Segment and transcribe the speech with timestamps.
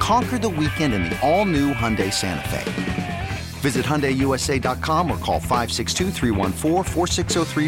[0.00, 3.28] Conquer the weekend in the all new Hyundai Santa Fe.
[3.60, 6.10] Visit HyundaiUSA.com or call 562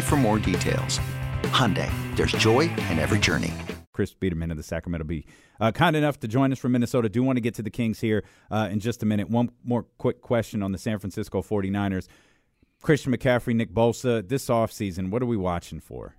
[0.01, 0.99] for more details.
[1.43, 3.53] Hyundai, there's joy in every journey.
[3.93, 5.25] Chris Biderman of the Sacramento Bee.
[5.61, 7.07] Uh, kind enough to join us from Minnesota.
[7.07, 9.29] Do you want to get to the Kings here uh, in just a minute.
[9.29, 12.07] One more quick question on the San Francisco 49ers.
[12.81, 16.15] Christian McCaffrey, Nick Bosa, this offseason, what are we watching for?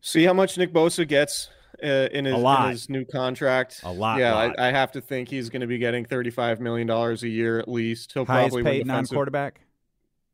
[0.00, 1.50] See how much Nick Bosa gets
[1.82, 3.80] in, his, in, his, new contract.
[3.82, 4.18] A lot.
[4.18, 4.58] Yeah, lot.
[4.58, 7.58] I, I, have to think he's going to be getting thirty-five million dollars a year
[7.58, 8.12] at least.
[8.12, 9.60] He'll Highest probably paid non-quarterback.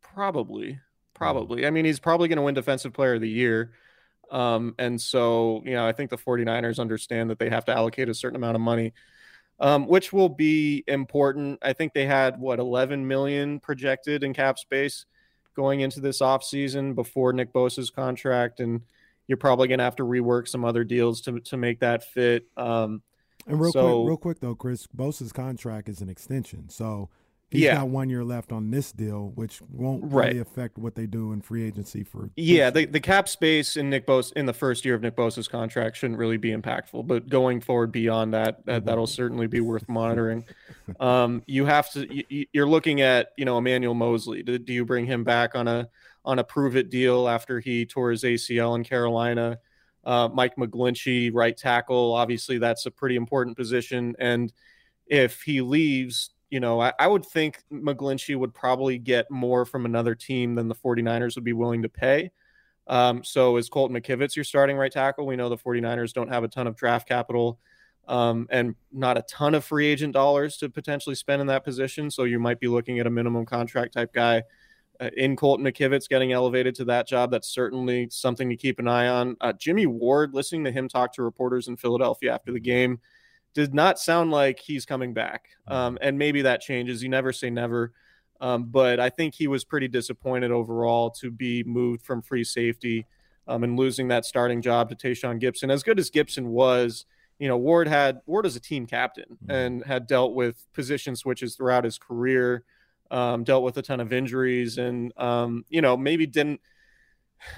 [0.03, 0.79] Probably,
[1.15, 1.67] probably.
[1.67, 3.73] I mean, he's probably going to win Defensive Player of the Year.
[4.31, 8.09] Um, and so, you know, I think the 49ers understand that they have to allocate
[8.09, 8.93] a certain amount of money,
[9.61, 11.59] um, which will be important.
[11.63, 15.07] I think they had what 11 million projected in cap space
[15.55, 18.83] going into this offseason before Nick Bosa's contract and
[19.29, 22.47] you're probably going to have to rework some other deals to to make that fit.
[22.57, 23.03] Um,
[23.47, 27.11] and real so, quick, real quick though, Chris, Bosa's contract is an extension, so
[27.51, 27.77] he's yeah.
[27.77, 30.29] got one year left on this deal, which won't right.
[30.29, 32.31] really affect what they do in free agency for.
[32.37, 35.49] Yeah, the, the cap space in Nick Bosa in the first year of Nick Bosa's
[35.49, 38.87] contract shouldn't really be impactful, but going forward beyond that, that mm-hmm.
[38.87, 40.45] that'll certainly be worth monitoring.
[41.01, 42.25] um, you have to.
[42.29, 44.43] You, you're looking at you know Emmanuel Moseley.
[44.43, 45.89] Do, do you bring him back on a
[46.27, 49.59] on a prove it deal after he tore his ACL in Carolina.
[50.05, 54.15] Uh, Mike McGlinchey, right tackle, obviously that's a pretty important position.
[54.19, 54.53] And
[55.07, 59.85] if he leaves, you know, I, I, would think McGlinchey would probably get more from
[59.85, 62.31] another team than the 49ers would be willing to pay.
[62.87, 65.27] Um, so is Colton McKivitz your starting right tackle?
[65.27, 67.59] We know the 49ers don't have a ton of draft capital
[68.07, 72.13] um, and not a ton of free agent dollars to potentially spend in that position.
[72.13, 74.45] So you might be looking at a minimum contract type guy
[75.17, 77.31] in Colton McKivitz getting elevated to that job.
[77.31, 79.37] That's certainly something to keep an eye on.
[79.41, 83.01] Uh, Jimmy Ward, listening to him talk to reporters in Philadelphia after the game,
[83.55, 85.49] did not sound like he's coming back.
[85.67, 87.03] Um, and maybe that changes.
[87.03, 87.93] You never say never.
[88.41, 93.07] Um, but I think he was pretty disappointed overall to be moved from free safety
[93.49, 95.73] um, and losing that starting job to Tashaun Gipson.
[95.73, 97.07] As good as Gipson was,
[97.39, 99.51] you know, Ward had Ward as a team captain mm-hmm.
[99.51, 102.65] and had dealt with position switches throughout his career
[103.11, 106.61] um, dealt with a ton of injuries, and um, you know maybe didn't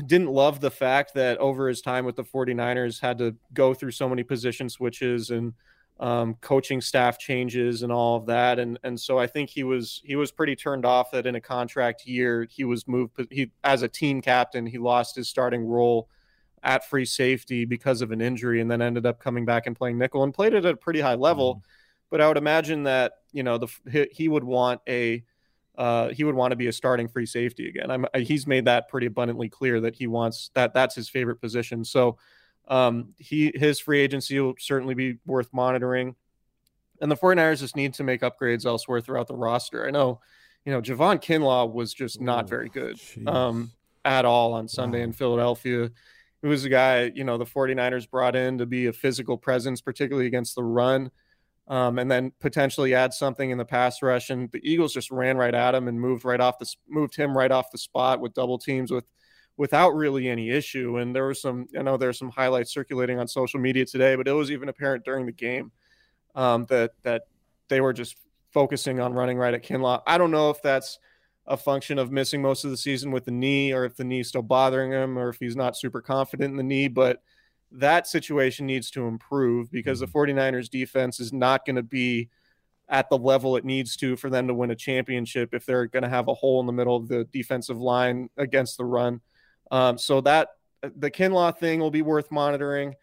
[0.07, 3.91] didn't love the fact that over his time with the 49ers had to go through
[3.91, 5.55] so many position switches and
[6.01, 10.01] um, coaching staff changes and all of that and and so I think he was
[10.05, 13.83] he was pretty turned off that in a contract year he was moved he as
[13.83, 16.09] a team captain he lost his starting role
[16.63, 19.99] at free safety because of an injury and then ended up coming back and playing
[19.99, 21.65] nickel and played it at a pretty high level mm-hmm.
[22.11, 25.25] but I would imagine that you know the he would want a
[25.79, 27.89] uh, he would want to be a starting free safety again.
[27.89, 30.75] I'm, he's made that pretty abundantly clear that he wants that.
[30.75, 31.85] That's his favorite position.
[31.85, 32.19] So
[32.67, 36.17] um, he his free agency will certainly be worth monitoring.
[37.01, 39.87] And the 49ers just need to make upgrades elsewhere throughout the roster.
[39.87, 40.21] I know,
[40.65, 43.71] you know, Javon Kinlaw was just not oh, very good um,
[44.05, 45.05] at all on Sunday wow.
[45.05, 45.93] in Philadelphia.
[46.43, 49.81] He was a guy, you know, the 49ers brought in to be a physical presence,
[49.81, 51.13] particularly against the run
[51.69, 54.31] um, and then potentially add something in the pass rush.
[54.31, 57.37] And the Eagles just ran right at him and moved right off the moved him
[57.37, 59.05] right off the spot with double teams with
[59.57, 60.99] without really any issue.
[60.99, 64.29] And there was some, I know there's some highlights circulating on social media today, but
[64.29, 65.73] it was even apparent during the game
[66.35, 67.23] um, that that
[67.69, 68.17] they were just
[68.51, 70.03] focusing on running right at Kinlaw.
[70.07, 70.99] I don't know if that's
[71.47, 74.29] a function of missing most of the season with the knee, or if the knee's
[74.29, 77.23] still bothering him, or if he's not super confident in the knee, but
[77.73, 80.79] that situation needs to improve because the 49ers mm-hmm.
[80.79, 82.29] defense is not going to be
[82.89, 86.03] at the level it needs to for them to win a championship if they're going
[86.03, 89.21] to have a hole in the middle of the defensive line against the run.
[89.71, 90.49] Um, so that
[90.83, 92.95] the Kinlaw thing will be worth monitoring.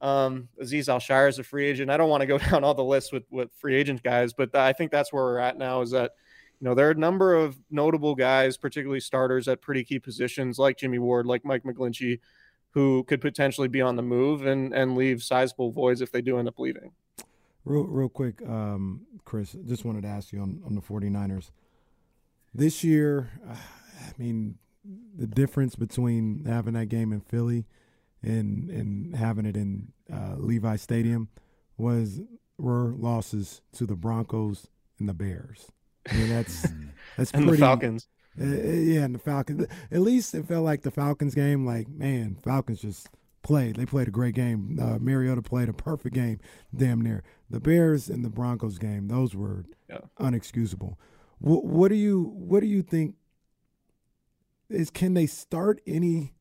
[0.00, 1.90] Um, Azeez Al-Shaair is a free agent.
[1.90, 4.54] I don't want to go down all the lists with, with free agent guys, but
[4.54, 6.12] I think that's where we're at now is that,
[6.60, 10.58] you know, there are a number of notable guys, particularly starters at pretty key positions
[10.58, 12.20] like Jimmy Ward, like Mike McGlinchey,
[12.74, 16.38] who could potentially be on the move and and leave sizable voids if they do
[16.38, 16.92] end up leaving.
[17.64, 21.50] Real real quick, um, Chris, just wanted to ask you on, on the 49ers.
[22.52, 24.58] This year, I mean,
[25.16, 27.64] the difference between having that game in Philly
[28.22, 31.28] and and having it in uh, Levi Stadium
[31.78, 32.20] was
[32.58, 34.66] were losses to the Broncos
[34.98, 35.70] and the Bears.
[36.10, 36.62] I mean, that's
[37.16, 38.08] that's and pretty, the Falcons.
[38.40, 39.66] Uh, yeah, and the Falcons.
[39.90, 41.64] At least it felt like the Falcons game.
[41.64, 43.08] Like, man, Falcons just
[43.42, 43.76] played.
[43.76, 44.78] They played a great game.
[44.80, 46.40] Uh, Mariota played a perfect game,
[46.74, 47.22] damn near.
[47.48, 49.98] The Bears and the Broncos game, those were yeah.
[50.18, 50.96] unexcusable.
[51.38, 53.14] What, what do you What do you think?
[54.70, 56.32] Is can they start any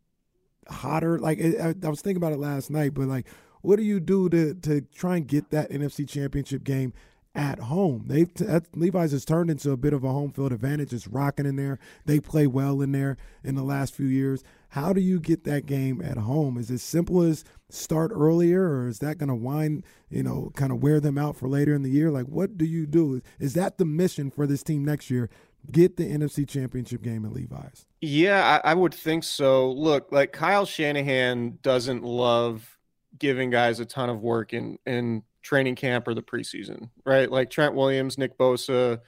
[0.67, 1.19] hotter?
[1.19, 3.27] Like I, I was thinking about it last night, but like,
[3.61, 6.93] what do you do to to try and get that NFC Championship game
[7.35, 8.05] at home.
[8.07, 8.27] They
[8.75, 10.93] Levi's has turned into a bit of a home field advantage.
[10.93, 11.79] It's rocking in there.
[12.05, 14.43] They play well in there in the last few years.
[14.69, 16.57] How do you get that game at home?
[16.57, 20.71] Is it simple as start earlier, or is that going to wind, you know, kind
[20.71, 22.11] of wear them out for later in the year?
[22.11, 23.21] Like, what do you do?
[23.39, 25.29] Is that the mission for this team next year?
[25.71, 27.85] Get the NFC Championship game at Levi's.
[28.01, 29.71] Yeah, I, I would think so.
[29.71, 32.77] Look, like Kyle Shanahan doesn't love
[33.17, 37.29] giving guys a ton of work in in training camp or the preseason, right?
[37.29, 39.01] Like Trent Williams, Nick Bosa,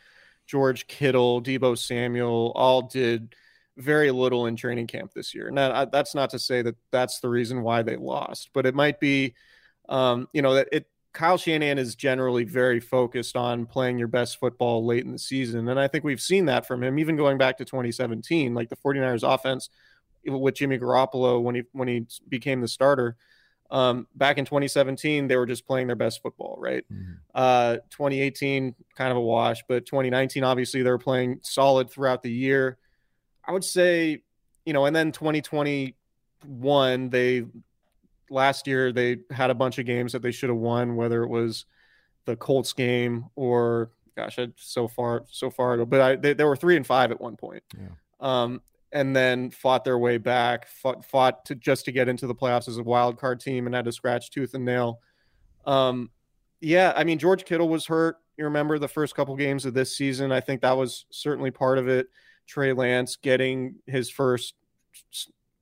[0.46, 3.34] George Kittle, Deebo Samuel all did
[3.78, 5.50] very little in training camp this year.
[5.50, 9.00] Now, that's not to say that that's the reason why they lost, but it might
[9.00, 9.34] be,
[9.90, 10.88] um, you know, that it.
[11.14, 15.70] Kyle Shanahan is generally very focused on playing your best football late in the season.
[15.70, 18.76] And I think we've seen that from him, even going back to 2017, like the
[18.76, 19.70] 49ers offense
[20.26, 23.16] with Jimmy Garoppolo when he when he became the starter
[23.72, 26.86] um, back in 2017, they were just playing their best football, right?
[26.92, 27.14] Mm-hmm.
[27.34, 32.32] Uh, 2018, kind of a wash, but 2019, obviously, they were playing solid throughout the
[32.32, 32.78] year.
[33.44, 34.22] I would say,
[34.66, 37.46] you know, and then 2021, they
[38.30, 41.30] last year they had a bunch of games that they should have won, whether it
[41.30, 41.66] was
[42.26, 46.56] the Colts game or gosh, so far so far ago, but I, they, they were
[46.56, 47.64] three and five at one point.
[47.78, 47.88] Yeah.
[48.20, 48.62] Um,
[48.92, 52.68] and then fought their way back, fought, fought to just to get into the playoffs
[52.68, 55.00] as a wild card team and had to scratch tooth and nail.
[55.66, 56.12] Um,
[56.62, 58.18] yeah, I mean George Kittle was hurt.
[58.38, 60.32] You remember the first couple games of this season?
[60.32, 62.08] I think that was certainly part of it.
[62.48, 64.56] Trey Lance getting his first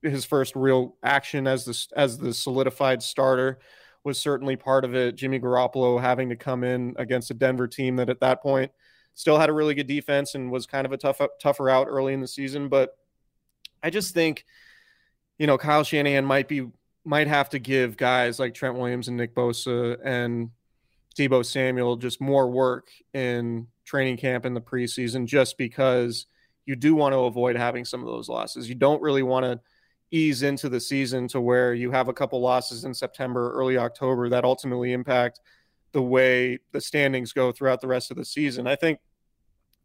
[0.02, 3.58] his first real action as the as the solidified starter
[4.04, 5.16] was certainly part of it.
[5.16, 8.70] Jimmy Garoppolo having to come in against a Denver team that at that point
[9.14, 12.12] still had a really good defense and was kind of a tough tougher out early
[12.12, 12.96] in the season, but
[13.84, 14.46] I just think,
[15.38, 16.66] you know, Kyle Shanahan might be
[17.04, 20.50] might have to give guys like Trent Williams and Nick Bosa and
[21.18, 26.26] Deebo Samuel just more work in training camp in the preseason, just because
[26.64, 28.70] you do want to avoid having some of those losses.
[28.70, 29.60] You don't really want to
[30.10, 34.30] ease into the season to where you have a couple losses in September, early October
[34.30, 35.40] that ultimately impact
[35.92, 38.66] the way the standings go throughout the rest of the season.
[38.66, 38.98] I think,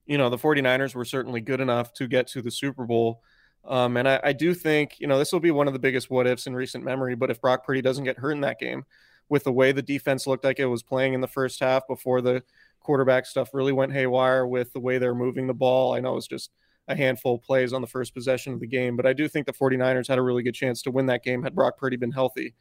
[0.06, 3.22] you know, the 49ers were certainly good enough to get to the Super Bowl
[3.66, 6.10] um, and I, I, do think, you know, this will be one of the biggest
[6.10, 7.16] what ifs in recent memory.
[7.16, 8.86] But if Brock Purdy doesn't get hurt in that game,
[9.28, 12.22] with the way the defense looked like it was playing in the first half before
[12.22, 12.42] the
[12.80, 16.28] quarterback stuff really went haywire, with the way they're moving the ball, I know it's
[16.28, 16.52] just
[16.88, 18.96] a handful of plays on the first possession of the game.
[18.96, 21.44] But I do think the 49ers had a really good chance to win that game
[21.44, 22.56] had Brock Purdy been healthy.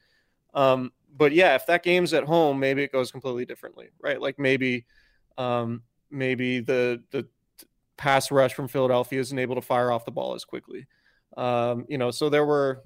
[0.53, 4.21] Um, but yeah, if that game's at home, maybe it goes completely differently, right?
[4.21, 4.85] Like maybe,
[5.39, 7.27] um, maybe the the
[7.99, 10.87] pass rush from Philadelphia isn't able to fire off the ball as quickly.
[11.37, 12.85] Um, you know, so there were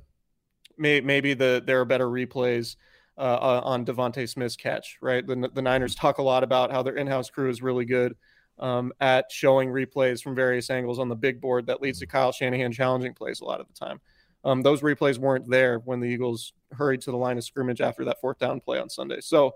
[0.77, 2.77] may, maybe the there are better replays
[3.17, 5.25] uh, uh, on DeVonta Smith's catch, right?
[5.25, 8.17] The, the Niners talk a lot about how their in-house crew is really good
[8.59, 12.33] um, at showing replays from various angles on the big board that leads to Kyle
[12.33, 14.01] Shanahan challenging plays a lot of the time.
[14.45, 18.05] Um, those replays weren't there when the Eagles hurried to the line of scrimmage after
[18.07, 19.21] that fourth down play on Sunday.
[19.21, 19.55] So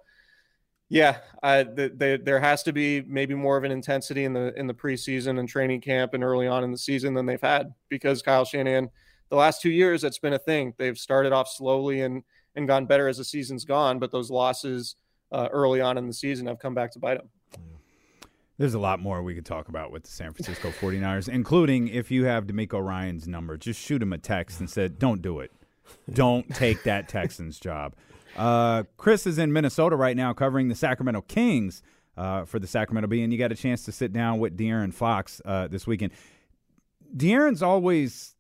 [0.89, 4.55] yeah, I, the, the, there has to be maybe more of an intensity in the
[4.59, 7.73] in the preseason and training camp and early on in the season than they've had
[7.89, 8.91] because Kyle Shanahan,
[9.29, 10.75] the last two years, that's been a thing.
[10.79, 12.23] They've started off slowly and
[12.55, 14.97] and gone better as the season's gone, but those losses
[15.33, 17.29] uh, early on in the season have come back to bite them.
[18.59, 22.11] There's a lot more we could talk about with the San Francisco 49ers, including if
[22.11, 25.51] you have DeMeco Ryans' number, just shoot him a text and said, "Don't do it.
[26.13, 27.95] Don't take that Texans job."
[28.37, 31.83] Uh, Chris is in Minnesota right now covering the Sacramento Kings
[32.17, 34.93] uh, for the Sacramento Bee, and you got a chance to sit down with De'Aaron
[34.93, 36.13] Fox uh, this weekend.
[37.17, 38.35] De'Aaron's always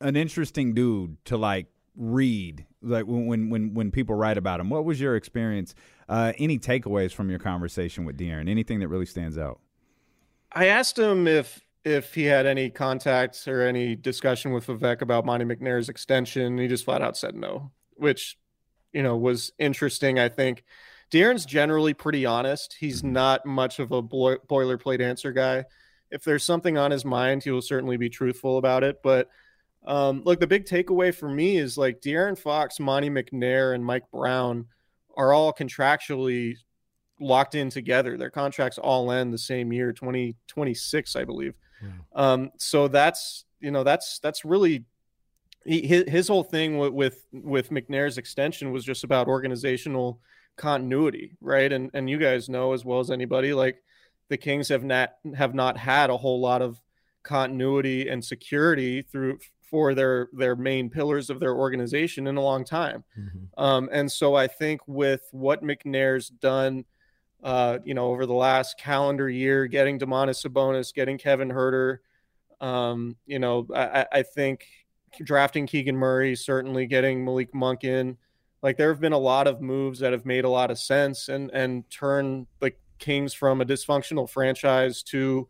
[0.00, 4.68] an interesting dude to like read, like when when when people write about him.
[4.68, 5.74] What was your experience?
[6.08, 8.48] Uh, any takeaways from your conversation with De'Aaron?
[8.48, 9.60] Anything that really stands out?
[10.52, 15.24] I asked him if if he had any contacts or any discussion with Vivek about
[15.24, 16.58] Monte McNair's extension.
[16.58, 18.36] He just flat out said no, which
[18.96, 20.18] you know was interesting.
[20.18, 20.64] I think
[21.12, 22.74] De'Aaron's generally pretty honest.
[22.80, 23.12] He's mm-hmm.
[23.12, 25.66] not much of a boilerplate answer guy.
[26.10, 29.02] If there's something on his mind, he will certainly be truthful about it.
[29.02, 29.28] But
[29.86, 34.10] um, look, the big takeaway for me is like De'Aaron Fox, Monte McNair, and Mike
[34.10, 34.64] Brown
[35.14, 36.54] are all contractually
[37.20, 38.16] locked in together.
[38.16, 41.54] Their contracts all end the same year, 2026, I believe.
[42.14, 44.86] Um, so that's you know that's that's really
[45.66, 50.20] he, his, his whole thing with, with with McNair's extension was just about organizational
[50.56, 51.72] continuity, right?
[51.72, 53.82] And and you guys know as well as anybody, like
[54.28, 56.80] the Kings have not have not had a whole lot of
[57.22, 62.64] continuity and security through for their their main pillars of their organization in a long
[62.64, 63.04] time.
[63.18, 63.62] Mm-hmm.
[63.62, 66.84] Um, and so I think with what McNair's done,
[67.42, 71.98] uh, you know, over the last calendar year, getting Domantas Sabonis, getting Kevin Huerter,
[72.60, 74.66] um, you know, I, I, think
[75.24, 78.16] drafting Keegan Murray, certainly getting Malik Monk in.
[78.62, 81.28] Like there have been a lot of moves that have made a lot of sense
[81.28, 85.48] and and turn the Kings from a dysfunctional franchise to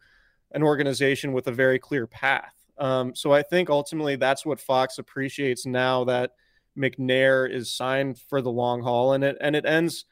[0.52, 2.54] an organization with a very clear path.
[2.78, 6.32] Um, so I think ultimately that's what Fox appreciates now that
[6.76, 10.04] McNair is signed for the long haul, and it and it ends.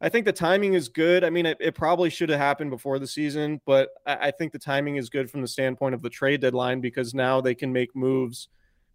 [0.00, 1.24] I think the timing is good.
[1.24, 4.52] I mean, it, it probably should have happened before the season, but I, I, think
[4.52, 7.72] the timing is good from the standpoint of the trade deadline because now they can
[7.72, 8.48] make moves.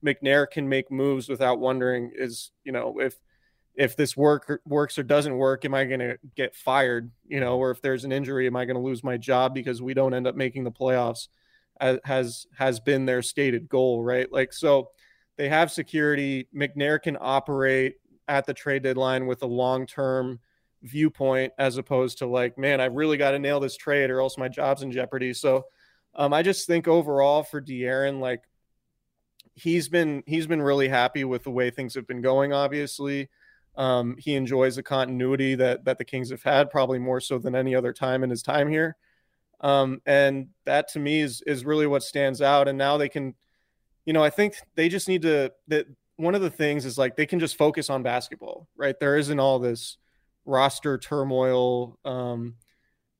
[0.05, 3.15] McNair can make moves without wondering is you know if
[3.75, 7.11] if this work works or doesn't work, am I going to get fired?
[7.27, 9.81] You know, or if there's an injury, am I going to lose my job because
[9.81, 11.27] we don't end up making the playoffs?
[12.03, 14.31] has has been their stated goal, right?
[14.31, 14.89] Like so
[15.37, 16.47] they have security.
[16.53, 17.95] McNair can operate
[18.27, 20.39] at the trade deadline with a long-term
[20.83, 24.37] viewpoint as opposed to like, man, I've really got to nail this trade or else
[24.37, 25.33] my job's in jeopardy.
[25.33, 25.65] So
[26.15, 28.41] um, I just think overall for De'Aaron, like
[29.59, 32.53] he's been he's been really happy with the way things have been going.
[32.53, 33.29] Obviously,
[33.75, 37.55] um, he enjoys the continuity that that the Kings have had, probably more so than
[37.55, 38.95] any other time in his time here.
[39.61, 42.67] Um, and that to me is is really what stands out.
[42.67, 43.35] And now they can,
[44.05, 47.15] you know, I think they just need to that one of the things is like
[47.15, 48.99] they can just focus on basketball, right?
[48.99, 49.97] There isn't all this
[50.45, 52.55] roster turmoil, um,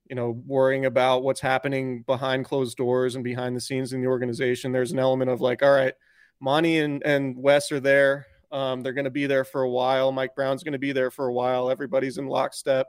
[0.09, 4.07] you know, worrying about what's happening behind closed doors and behind the scenes in the
[4.07, 4.71] organization.
[4.71, 5.93] There's an element of like, all right,
[6.39, 8.27] Monte and, and Wes are there.
[8.51, 10.11] Um, they're going to be there for a while.
[10.11, 11.69] Mike Brown's going to be there for a while.
[11.69, 12.87] Everybody's in lockstep.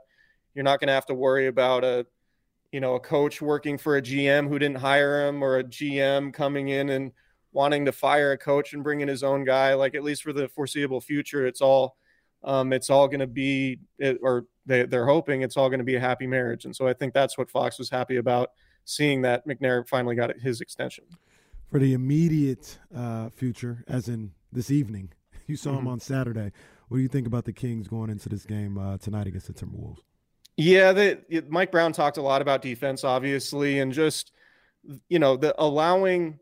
[0.55, 2.05] You're not going to have to worry about a
[2.71, 6.33] you know, a coach working for a GM who didn't hire him or a GM
[6.33, 7.11] coming in and
[7.51, 9.73] wanting to fire a coach and bring in his own guy.
[9.73, 11.97] Like at least for the foreseeable future, it's all
[12.43, 13.79] um, it's all going to be,
[14.23, 16.65] or they, they're hoping it's all going to be a happy marriage.
[16.65, 18.49] And so I think that's what Fox was happy about
[18.83, 21.03] seeing that McNair finally got his extension.
[21.71, 25.13] For the immediate uh, future, as in this evening,
[25.47, 25.79] you saw mm-hmm.
[25.79, 26.51] him on Saturday.
[26.89, 29.53] What do you think about the Kings going into this game uh, tonight against the
[29.53, 29.99] Timberwolves?
[30.57, 34.33] Yeah, the, Mike Brown talked a lot about defense, obviously, and just
[35.07, 36.39] you know the allowing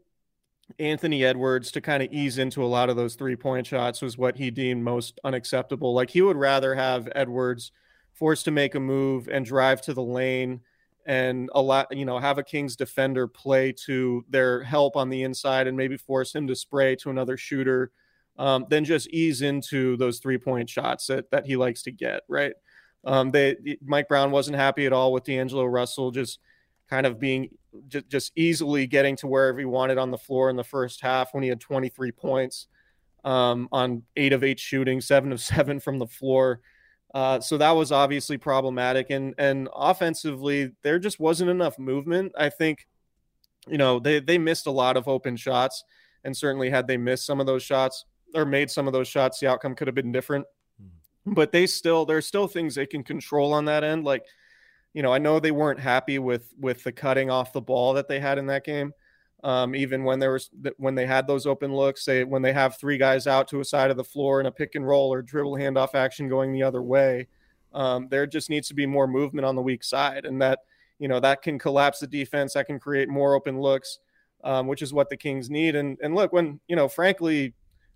[0.80, 4.18] Anthony Edwards to kind of ease into a lot of those three point shots was
[4.18, 5.94] what he deemed most unacceptable.
[5.94, 7.72] Like he would rather have Edwards
[8.14, 10.62] forced to make a move and drive to the lane
[11.10, 15.66] and allow you know have a Kings defender play to their help on the inside
[15.66, 17.92] and maybe force him to spray to another shooter.
[18.38, 22.22] Um, then just ease into those three point shots that that he likes to get
[22.30, 22.54] right.
[23.04, 26.40] Um, they Mike Brown wasn't happy at all with D'Angelo Russell just
[26.88, 27.50] kind of being
[27.88, 31.34] just, just easily getting to wherever he wanted on the floor in the first half
[31.34, 32.68] when he had 23 points
[33.24, 36.62] um, on eight of eight shooting, seven of seven from the floor.
[37.14, 39.10] Uh, so that was obviously problematic.
[39.10, 42.34] And and offensively, there just wasn't enough movement.
[42.38, 42.88] I think,
[43.68, 45.84] you know, they they missed a lot of open shots,
[46.24, 49.40] and certainly had they missed some of those shots or made some of those shots,
[49.40, 50.46] the outcome could have been different
[51.26, 54.26] but they still there's still things they can control on that end like
[54.94, 58.08] you know i know they weren't happy with with the cutting off the ball that
[58.08, 58.94] they had in that game
[59.44, 62.78] um, even when there was when they had those open looks they when they have
[62.78, 65.22] three guys out to a side of the floor in a pick and roll or
[65.22, 67.28] dribble handoff action going the other way
[67.74, 70.60] um, there just needs to be more movement on the weak side and that
[71.00, 74.00] you know that can collapse the defense that can create more open looks
[74.44, 77.54] um, which is what the kings need and and look when you know frankly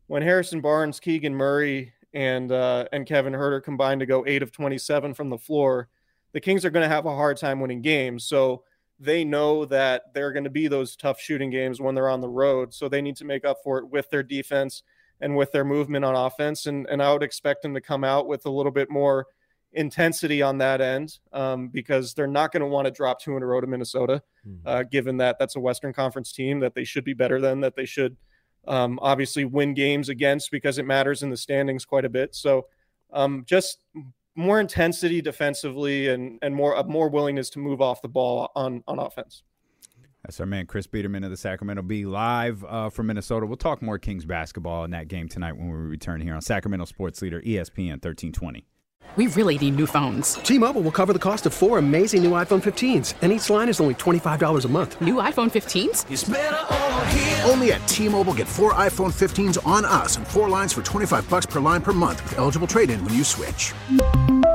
[0.07, 4.51] when harrison barnes keegan murray and uh, and Kevin Huerter combined to go eight of
[4.51, 5.89] 27 from the floor,
[6.31, 8.25] the Kings are going to have a hard time winning games.
[8.25, 8.63] So
[9.03, 12.29] they know that they're going to be those tough shooting games when they're on the
[12.29, 12.74] road.
[12.74, 14.83] So they need to make up for it with their defense
[15.22, 16.65] and with their movement on offense.
[16.65, 19.27] And and I would expect them to come out with a little bit more
[19.74, 23.43] intensity on that end um, because they're not going to want to drop two in
[23.43, 24.67] a row to Minnesota, mm-hmm.
[24.67, 27.75] uh, given that that's a Western Conference team that they should be better than, that
[27.75, 28.15] they should–
[28.67, 32.36] um, obviously win games against because it matters in the standings quite a bit.
[32.36, 32.67] So
[33.12, 33.83] um, just
[34.35, 38.99] more intensity defensively and and more more willingness to move off the ball on on
[38.99, 39.43] offense.
[40.23, 43.45] That's our man Chris Biderman of the Sacramento Bee live uh, from Minnesota.
[43.45, 46.85] We'll talk more Kings basketball in that game tonight when we return here on Sacramento
[46.85, 48.65] Sports Leader ESPN 1320.
[49.15, 50.35] We really need new phones.
[50.35, 53.79] T-Mobile will cover the cost of four amazing new iPhone 15s, and each line is
[53.79, 54.99] only $25 a month.
[55.01, 57.47] New iPhone 15s?
[57.47, 61.45] Only at T-Mobile get four iPhone 15s on us and four lines for 25 bucks
[61.45, 63.73] per line per month with eligible trade-in when you switch.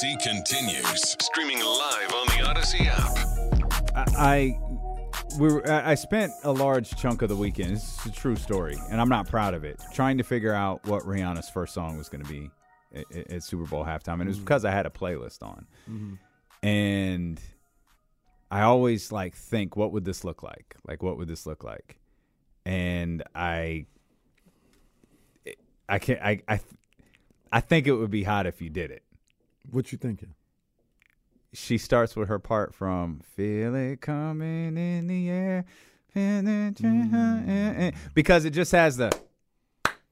[0.00, 3.96] D'Lo continues streaming live on the Audacy app.
[3.96, 7.76] I, I we were, I spent a large chunk of the weekend.
[7.76, 9.80] This is a true story, and I'm not proud of it.
[9.92, 12.50] Trying to figure out what Rihanna's first song was going to be
[12.94, 14.44] at, at, Super Bowl halftime, and it was mm-hmm.
[14.44, 16.14] because I had a playlist on, mm-hmm.
[16.66, 17.40] and
[18.50, 20.76] I always like think, what would this look like?
[20.86, 21.98] Like, what would this look like?
[22.64, 23.86] And I,
[25.88, 26.60] I can I I
[27.50, 29.02] I think it would be hot if you did it.
[29.70, 30.34] What you thinking?
[31.52, 35.64] She starts with her part from "Feel It Coming in the Air,"
[36.14, 37.94] mm.
[38.14, 39.10] because it just has the.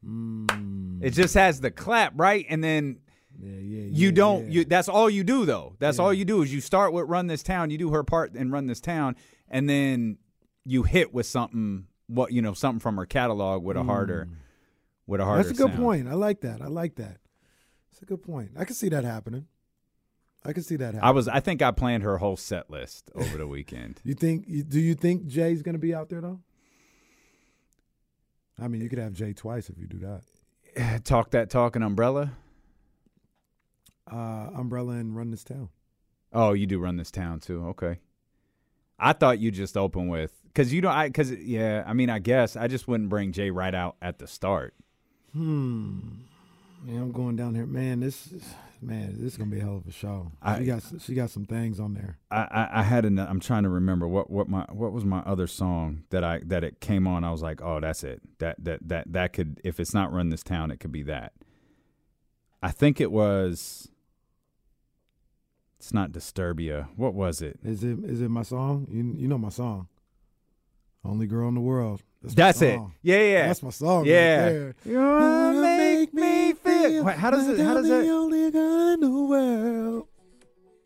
[0.04, 1.02] Mm.
[1.02, 3.00] It just has the clap right, and then
[3.38, 4.50] yeah, yeah, you yeah, don't.
[4.50, 5.76] You that's all you do though.
[5.78, 8.34] That's all you do is you start with "Run This Town." You do her part
[8.34, 9.16] and "Run This Town,"
[9.48, 10.18] and then
[10.64, 11.86] you hit with something.
[12.08, 14.36] What you know, something from her catalog with a harder, mm.
[15.06, 15.42] with a harder.
[15.42, 15.82] That's a good sound.
[15.82, 16.08] point.
[16.08, 16.62] I like that.
[16.62, 17.18] I like that.
[17.96, 18.50] That's a good point.
[18.58, 19.46] I can see that happening.
[20.44, 21.02] I can see that happening.
[21.02, 21.28] I was.
[21.28, 24.00] I think I planned her whole set list over the weekend.
[24.04, 24.46] you think?
[24.68, 26.40] Do you think Jay's going to be out there though?
[28.60, 31.04] I mean, you could have Jay twice if you do that.
[31.04, 32.32] Talk that talk and umbrella.
[34.12, 35.70] Uh, umbrella and run this town.
[36.34, 37.68] Oh, you do run this town too.
[37.68, 37.98] Okay.
[38.98, 40.92] I thought you just open with because you don't.
[40.92, 41.82] I because yeah.
[41.86, 44.74] I mean, I guess I just wouldn't bring Jay right out at the start.
[45.32, 46.00] Hmm.
[46.84, 48.00] Yeah, I'm going down here, man.
[48.00, 48.42] This is
[48.80, 50.32] man, this is gonna be a hell of a show.
[50.42, 52.18] I, she got she got some things on there.
[52.30, 55.20] I, I, I had an I'm trying to remember what what my what was my
[55.20, 57.24] other song that I that it came on.
[57.24, 58.20] I was like, oh, that's it.
[58.38, 61.32] That that that that could if it's not Run This Town, it could be that.
[62.62, 63.88] I think it was.
[65.78, 66.88] It's not Disturbia.
[66.96, 67.58] What was it?
[67.62, 68.86] Is it is it my song?
[68.90, 69.88] You you know my song.
[71.04, 72.02] Only girl in the world.
[72.22, 72.80] That's, That's it.
[73.02, 73.46] Yeah, yeah.
[73.46, 74.06] That's my song.
[74.06, 74.72] Yeah.
[74.84, 75.75] Right
[76.92, 77.16] you wanna make me feel.
[77.16, 77.64] Wait, how does it?
[77.64, 78.10] How does it?
[78.10, 80.08] Only girl in the world.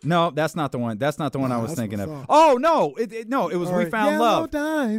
[0.03, 0.97] No, that's not the one.
[0.97, 2.27] That's not the one no, I was thinking of.
[2.29, 4.49] Oh no, it, it, no, it was or "We Found Love."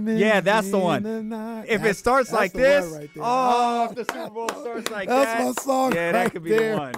[0.07, 1.03] Yeah, that's the one.
[1.03, 5.09] The if that's, it starts like this, right oh, if the Super Bowl starts like
[5.09, 5.95] that's that, that's my song.
[5.95, 6.73] Yeah, right that could be there.
[6.73, 6.93] the one.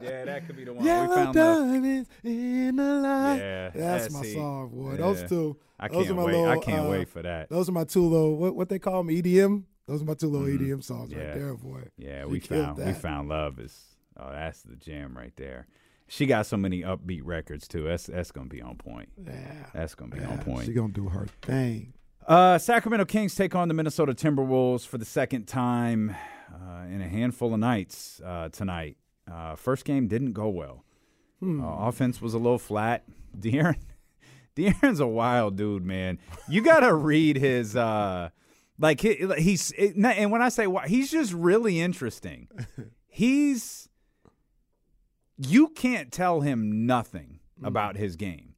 [0.00, 0.84] Yeah, that could be the one.
[0.84, 2.32] Yellow we found diamonds love.
[2.32, 3.36] in the light.
[3.36, 4.34] Yeah, that's my see.
[4.34, 4.90] song, boy.
[4.92, 4.96] Yeah.
[4.96, 5.56] Those two.
[5.78, 6.32] I can't are my wait.
[6.32, 7.50] Little, I can't uh, wait for that.
[7.50, 9.64] Those are my two little what what they call them EDM.
[9.86, 10.72] Those are my two little mm-hmm.
[10.72, 11.18] EDM songs yeah.
[11.18, 11.82] right there, boy.
[11.98, 13.78] Yeah, we found we found love is
[14.18, 15.66] oh that's the jam right there.
[16.06, 17.84] She got so many upbeat records too.
[17.84, 19.10] That's that's gonna be on point.
[19.22, 20.66] Yeah, that's gonna be yeah, on point.
[20.66, 21.92] She gonna do her thing.
[22.26, 26.16] Uh, Sacramento Kings take on the Minnesota Timberwolves for the second time
[26.50, 28.96] uh, in a handful of nights uh, tonight.
[29.30, 30.84] Uh, first game didn't go well.
[31.40, 31.62] Hmm.
[31.62, 33.04] Uh, offense was a little flat.
[33.38, 33.76] De'Aaron,
[34.56, 36.18] De'Aaron's a wild dude, man.
[36.48, 37.76] You gotta read his.
[38.78, 42.48] Like he, he's and when I say why, he's just really interesting.
[43.06, 43.88] He's
[45.38, 47.66] you can't tell him nothing mm.
[47.66, 48.54] about his game.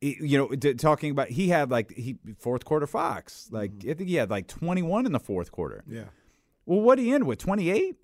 [0.00, 3.90] you know, d- talking about he had like he fourth quarter Fox, like mm.
[3.90, 5.82] I think he had like 21 in the fourth quarter.
[5.88, 6.04] Yeah.
[6.64, 7.38] Well, what did he end with?
[7.38, 7.96] 28.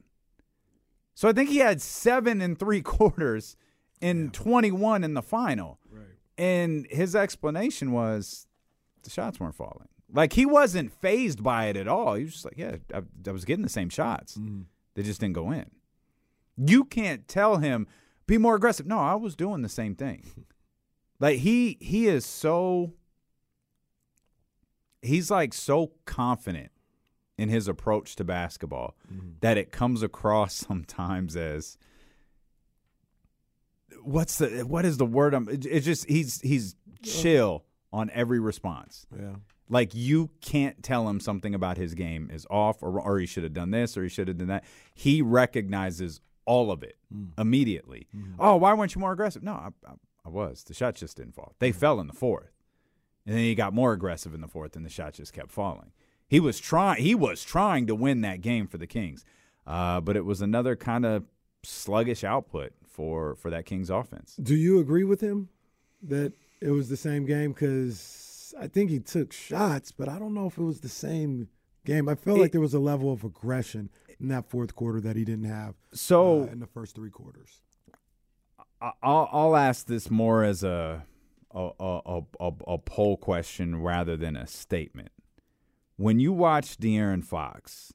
[1.14, 3.56] So I think he had seven and three quarters
[4.00, 4.30] in yeah.
[4.32, 5.78] 21 in the final.
[5.90, 6.04] Right.
[6.36, 8.46] And his explanation was
[9.02, 9.88] the shots weren't falling.
[10.12, 12.14] Like he wasn't phased by it at all.
[12.14, 14.36] He was just like, yeah, I, I was getting the same shots.
[14.36, 14.62] Mm-hmm.
[14.94, 15.70] They just didn't go in.
[16.56, 17.86] You can't tell him
[18.26, 18.86] be more aggressive.
[18.86, 20.24] No, I was doing the same thing.
[21.20, 22.92] Like he he is so
[25.02, 26.70] he's like so confident
[27.36, 29.30] in his approach to basketball mm-hmm.
[29.40, 31.76] that it comes across sometimes as
[34.02, 39.06] what's the what is the word I'm it's just he's he's chill on every response.
[39.12, 39.36] Yeah.
[39.68, 43.44] Like you can't tell him something about his game is off or or he should
[43.44, 44.64] have done this or he should have done that.
[44.94, 47.26] He recognizes all of it hmm.
[47.36, 48.08] immediately.
[48.12, 48.32] Hmm.
[48.38, 49.42] Oh, why weren't you more aggressive?
[49.42, 49.92] No, I, I,
[50.24, 50.64] I was.
[50.64, 51.54] The shots just didn't fall.
[51.58, 51.78] They hmm.
[51.78, 52.52] fell in the fourth.
[53.26, 55.92] And then he got more aggressive in the fourth and the shots just kept falling.
[56.26, 59.24] He was trying he was trying to win that game for the Kings.
[59.66, 61.24] Uh, but it was another kind of
[61.62, 64.36] sluggish output for for that Kings offense.
[64.36, 65.50] Do you agree with him
[66.02, 67.52] that it was the same game?
[67.52, 68.27] Because
[68.58, 71.48] I think he took shots, but I don't know if it was the same
[71.84, 72.08] game.
[72.08, 75.24] I felt like there was a level of aggression in that fourth quarter that he
[75.24, 77.60] didn't have So- uh, in the first three quarters.
[78.80, 81.04] I'll I'll ask this more as a
[81.52, 85.10] a, a, a, a, a poll question rather than a statement.
[85.96, 87.92] When you watch De'Aaron Fox,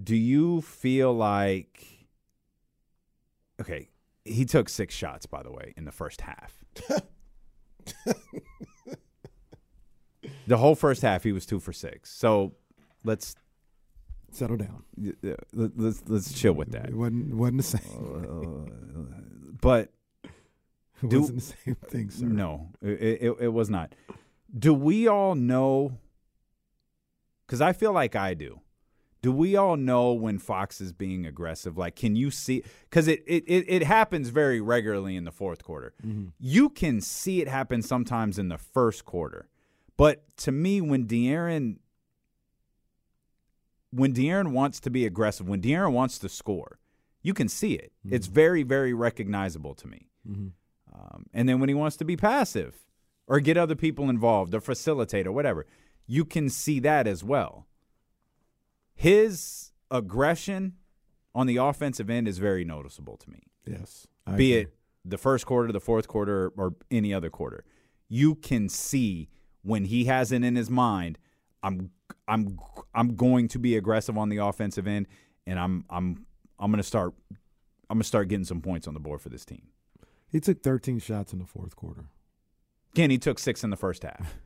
[0.00, 2.06] do you feel like
[3.60, 3.88] okay?
[4.24, 6.64] He took six shots, by the way, in the first half.
[10.46, 12.12] the whole first half, he was two for six.
[12.12, 12.54] So
[13.04, 13.34] let's
[14.32, 14.82] Settle down.
[15.54, 16.90] let's let's chill with that.
[16.90, 18.66] It wasn't wasn't the same.
[18.68, 19.92] Uh, but
[21.02, 22.26] It do- wasn't the same thing, sir.
[22.26, 23.94] No, it, it, it was not.
[24.58, 25.98] Do we all know?
[27.46, 28.60] Because I feel like I do.
[29.22, 31.76] Do we all know when Fox is being aggressive?
[31.78, 32.62] Like, can you see?
[32.90, 35.94] Because it, it, it, it happens very regularly in the fourth quarter.
[36.06, 36.26] Mm-hmm.
[36.38, 39.48] You can see it happen sometimes in the first quarter.
[39.96, 41.78] But to me, when De'Aaron
[43.90, 46.78] when De'Aaron wants to be aggressive, when De'Aaron wants to score,
[47.22, 47.92] you can see it.
[48.14, 50.08] It's very, very recognizable to me.
[50.94, 52.74] Um, and then when he wants to be passive
[53.26, 55.66] or get other people involved or facilitate or whatever,
[56.06, 57.66] you can see that as well.
[58.94, 60.74] His aggression
[61.34, 63.42] on the offensive end is very noticeable to me.
[63.66, 64.06] Yes.
[64.26, 64.62] I be agree.
[64.62, 67.64] it the first quarter, the fourth quarter, or any other quarter.
[68.08, 69.28] You can see
[69.66, 71.18] when he has it in his mind,
[71.62, 71.90] I'm
[72.28, 72.58] I'm
[72.94, 75.06] I'm going to be aggressive on the offensive end
[75.46, 76.26] and I'm I'm
[76.58, 77.14] I'm gonna start
[77.90, 79.68] I'm gonna start getting some points on the board for this team.
[80.28, 82.06] He took 13 shots in the fourth quarter.
[82.94, 84.34] Again, he took six in the first half.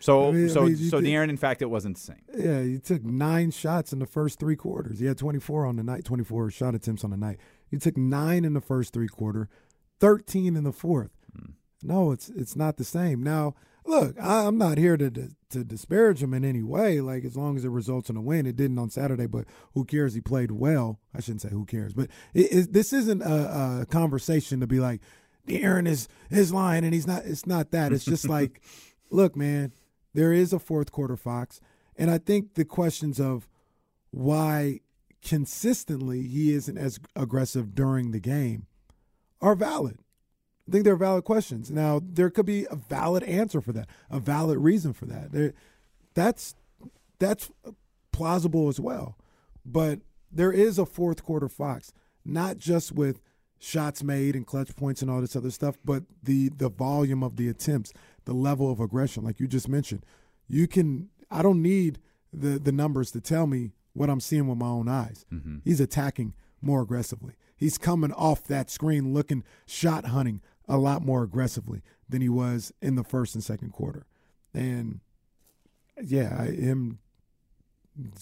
[0.00, 2.22] So I mean- I so mean, so De'Aaron, in fact, it wasn't the same.
[2.36, 4.98] Yeah, he took nine shots in the first three quarters.
[4.98, 7.38] He had 24 on the night, 24 shot attempts on the night.
[7.70, 9.48] He took nine in the first three quarter,
[10.00, 11.12] 13 in the fourth.
[11.36, 11.52] Hmm.
[11.84, 13.22] No, it's it's not the same.
[13.22, 17.00] Now, look, I, I'm not here to to disparage him in any way.
[17.00, 19.26] Like as long as it results in a win, it didn't on Saturday.
[19.26, 20.14] But who cares?
[20.14, 21.00] He played well.
[21.14, 24.80] I shouldn't say who cares, but it, it, this isn't a, a conversation to be
[24.80, 25.00] like,
[25.48, 27.24] Aaron is is lying and he's not.
[27.24, 27.92] It's not that.
[27.92, 28.62] It's just like,
[29.10, 29.72] look, man,
[30.14, 31.60] there is a fourth quarter Fox,
[31.96, 33.48] and I think the questions of
[34.10, 34.80] why
[35.22, 38.66] consistently he isn't as aggressive during the game
[39.40, 39.98] are valid.
[40.68, 41.70] I think they're valid questions.
[41.70, 45.32] Now, there could be a valid answer for that, a valid reason for that.
[45.32, 45.54] There,
[46.14, 46.54] that's
[47.18, 47.50] that's
[48.12, 49.16] plausible as well.
[49.64, 51.92] But there is a fourth quarter Fox,
[52.24, 53.20] not just with
[53.58, 57.36] shots made and clutch points and all this other stuff, but the the volume of
[57.36, 57.92] the attempts,
[58.24, 60.04] the level of aggression, like you just mentioned.
[60.48, 61.98] You can I don't need
[62.32, 65.24] the the numbers to tell me what I'm seeing with my own eyes.
[65.32, 65.58] Mm-hmm.
[65.64, 67.34] He's attacking more aggressively.
[67.56, 72.72] He's coming off that screen looking shot hunting a lot more aggressively than he was
[72.80, 74.06] in the first and second quarter.
[74.54, 75.00] And
[76.02, 76.98] yeah, I am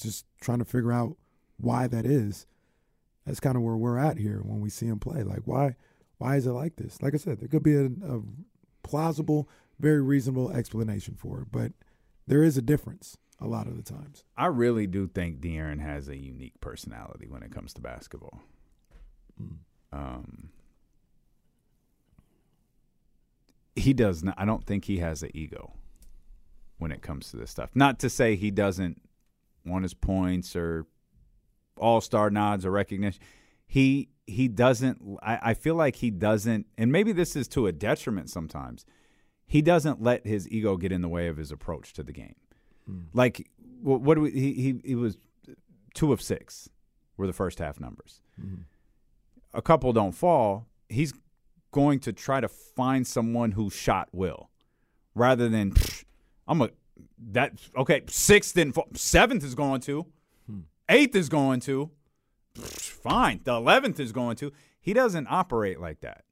[0.01, 1.17] just trying to figure out
[1.57, 2.47] why that is.
[3.27, 5.23] That's kind of where we're at here when we see him play.
[5.23, 5.77] Like why
[6.19, 7.01] why is it like this?
[7.01, 8.21] Like I said, there could be a, a
[8.83, 9.49] plausible,
[9.79, 11.73] very reasonable explanation for it, but
[12.27, 14.25] there is a difference a lot of the times.
[14.37, 18.43] I really do think De'Aaron has a unique personality when it comes to basketball.
[19.93, 20.51] Um,
[23.75, 24.35] he does not.
[24.37, 25.73] I don't think he has an ego
[26.79, 27.71] when it comes to this stuff.
[27.75, 29.01] Not to say he doesn't
[29.65, 30.87] want his points or
[31.77, 33.21] all star nods or recognition.
[33.67, 35.19] He he doesn't.
[35.23, 38.85] I, I feel like he doesn't, and maybe this is to a detriment sometimes.
[39.47, 42.37] He doesn't let his ego get in the way of his approach to the game.
[42.91, 43.05] Mm.
[43.13, 43.49] Like
[43.83, 44.31] what, what do we?
[44.31, 45.19] He, he he was
[45.95, 46.69] two of six
[47.17, 48.21] were the first half numbers.
[48.41, 48.63] Mm-hmm.
[49.55, 50.67] A couple don't fall.
[50.89, 51.13] He's
[51.73, 54.51] going to try to find someone who shot Will
[55.15, 55.75] rather than
[56.47, 56.71] I'm a
[57.33, 60.07] that okay sixth and seventh is going to.
[60.47, 60.61] Hmm.
[60.89, 61.91] Eighth is going to.
[62.57, 63.41] Fine.
[63.45, 64.53] The eleventh is going to.
[64.81, 66.25] He doesn't operate like that.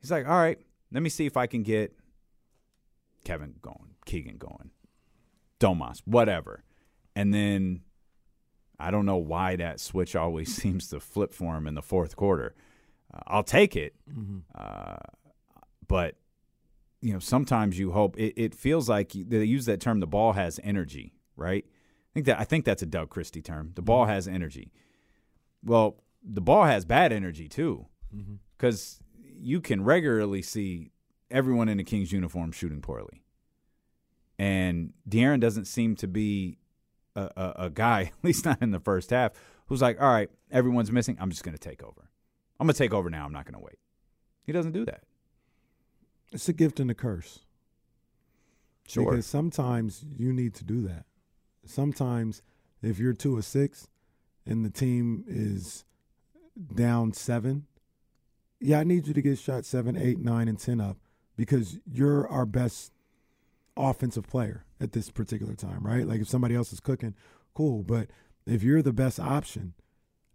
[0.00, 0.58] He's like all right
[0.92, 1.92] let me see if I can get
[3.24, 4.70] Kevin going Keegan going
[5.60, 6.62] Domas whatever
[7.16, 7.80] and then
[8.78, 12.14] I don't know why that switch always seems to flip for him in the fourth
[12.16, 12.54] quarter.
[13.12, 13.94] Uh, I'll take it,
[14.54, 14.96] uh,
[15.88, 16.14] but
[17.00, 19.98] you know sometimes you hope it, it feels like you- they use that term.
[20.00, 21.64] The ball has energy, right?
[21.66, 23.72] I think that I think that's a Doug Christie term.
[23.74, 24.70] The ball has energy.
[25.64, 27.86] Well, the ball has bad energy too,
[28.56, 30.90] because you can regularly see
[31.30, 33.22] everyone in the Kings uniform shooting poorly,
[34.38, 36.58] and De'Aaron doesn't seem to be
[37.16, 39.32] a, a, a guy, at least not in the first half,
[39.66, 41.16] who's like, all right, everyone's missing.
[41.20, 42.10] I'm just going to take over.
[42.60, 43.24] I'm going to take over now.
[43.24, 43.78] I'm not going to wait.
[44.44, 45.04] He doesn't do that.
[46.32, 47.40] It's a gift and a curse.
[48.86, 49.10] Sure.
[49.10, 51.04] Because sometimes you need to do that.
[51.64, 52.42] Sometimes
[52.82, 53.88] if you're two or six
[54.46, 55.84] and the team is
[56.74, 57.66] down seven,
[58.60, 60.96] yeah, I need you to get shot seven, eight, nine, and ten up
[61.36, 62.92] because you're our best
[63.78, 66.06] offensive player at this particular time, right?
[66.06, 67.14] Like if somebody else is cooking,
[67.54, 67.82] cool.
[67.82, 68.08] But
[68.46, 69.74] if you're the best option,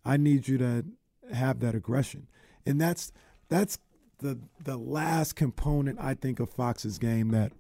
[0.06, 0.86] I need you to
[1.34, 2.28] have that aggression.
[2.66, 3.12] And that's
[3.50, 3.78] that's
[4.20, 7.52] the the last component I think of Fox's game that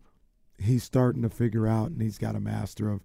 [0.58, 3.04] he's starting to figure out and he's got a master of.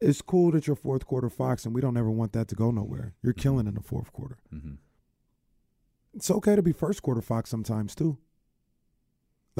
[0.00, 2.70] It's cool that you're fourth quarter Fox, and we don't ever want that to go
[2.70, 3.12] nowhere.
[3.22, 4.38] You're killing in the fourth quarter.
[4.54, 4.76] Mm-hmm.
[6.14, 8.16] It's okay to be first quarter Fox sometimes too.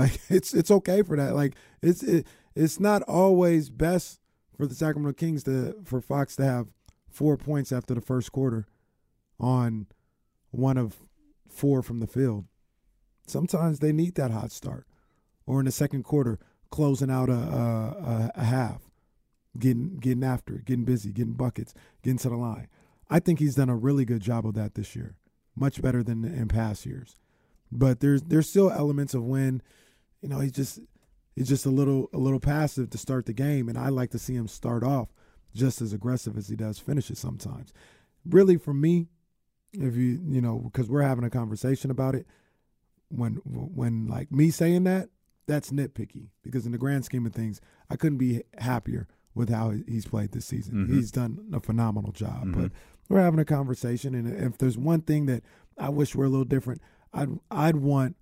[0.00, 1.34] Like it's it's okay for that.
[1.34, 4.20] Like it's it, it's not always best
[4.56, 6.68] for the Sacramento Kings to for Fox to have
[7.08, 8.66] four points after the first quarter
[9.38, 9.86] on
[10.50, 10.96] one of
[11.48, 12.46] four from the field.
[13.26, 14.86] Sometimes they need that hot start,
[15.46, 16.38] or in the second quarter,
[16.70, 18.82] closing out a a, a, half,
[19.58, 22.68] getting getting after it, getting busy, getting buckets, getting to the line.
[23.08, 25.16] I think he's done a really good job of that this year,
[25.54, 27.16] much better than in past years.
[27.70, 29.62] But there's there's still elements of when,
[30.22, 30.80] you know, he's just
[31.34, 34.18] he's just a little a little passive to start the game, and I like to
[34.18, 35.08] see him start off
[35.54, 37.72] just as aggressive as he does finish it sometimes.
[38.24, 39.08] Really, for me,
[39.72, 42.26] if you you know because we're having a conversation about it,
[43.08, 45.08] when when like me saying that,
[45.46, 49.70] that's nitpicky because in the grand scheme of things, I couldn't be happier with how
[49.70, 50.86] he's played this season.
[50.86, 50.94] Mhm.
[50.94, 52.52] He's done a phenomenal job, Mhm.
[52.54, 52.72] but
[53.08, 55.42] we're having a conversation, and if there's one thing that
[55.78, 56.80] I wish were a little different,
[57.12, 58.16] I'd I'd want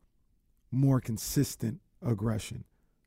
[0.70, 2.64] more consistent aggression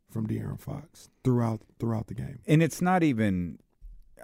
[0.10, 2.40] from De'Aaron Fox throughout throughout the game.
[2.48, 3.60] And it's not even.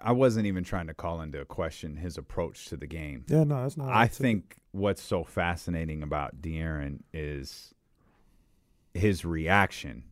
[0.01, 3.25] I wasn't even trying to call into question his approach to the game.
[3.27, 3.89] Yeah, no, that's not.
[3.89, 7.73] I think what's so fascinating about De'Aaron is
[8.93, 10.03] his reaction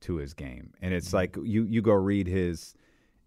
[0.00, 1.16] to his game, and it's Mm-hmm.
[1.16, 2.74] like you you go read his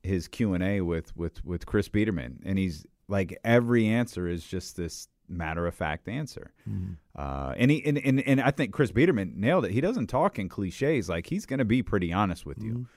[0.04, 4.44] his Q and A with with with Chris Biderman, and he's like every answer is
[4.44, 6.52] just this matter of fact answer.
[6.70, 6.94] Mm-hmm.
[7.16, 9.72] Uh, and he and, and and I think Chris Biderman nailed it.
[9.72, 11.10] He doesn't talk in cliches.
[11.10, 12.88] Like he's going to be pretty honest with you.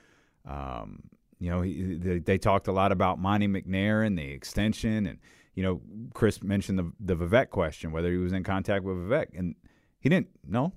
[0.47, 1.03] Um,
[1.39, 5.19] you know, he, they, they talked a lot about Monte McNair and the extension, and
[5.55, 5.81] you know,
[6.15, 9.55] Chris mentioned the the Vivek question, whether he was in contact with Vivek, and
[10.01, 10.29] he didn't.
[10.47, 10.73] No,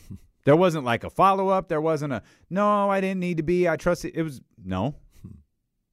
[0.44, 1.68] there wasn't like a follow up.
[1.68, 2.90] There wasn't a no.
[2.90, 3.68] I didn't need to be.
[3.68, 4.12] I trusted.
[4.14, 4.94] It was no.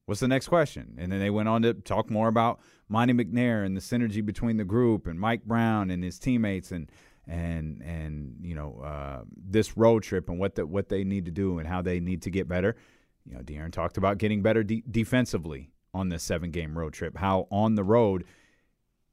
[0.06, 0.96] What's the next question?
[0.98, 2.60] And then they went on to talk more about
[2.92, 6.90] Monte McNair and the synergy between the group and Mike Brown and his teammates and
[7.26, 11.30] and and you know uh, this road trip and what the, what they need to
[11.30, 12.76] do and how they need to get better.
[13.24, 17.16] You know, De'Aaron talked about getting better de- defensively on this seven game road trip.
[17.16, 18.24] How on the road,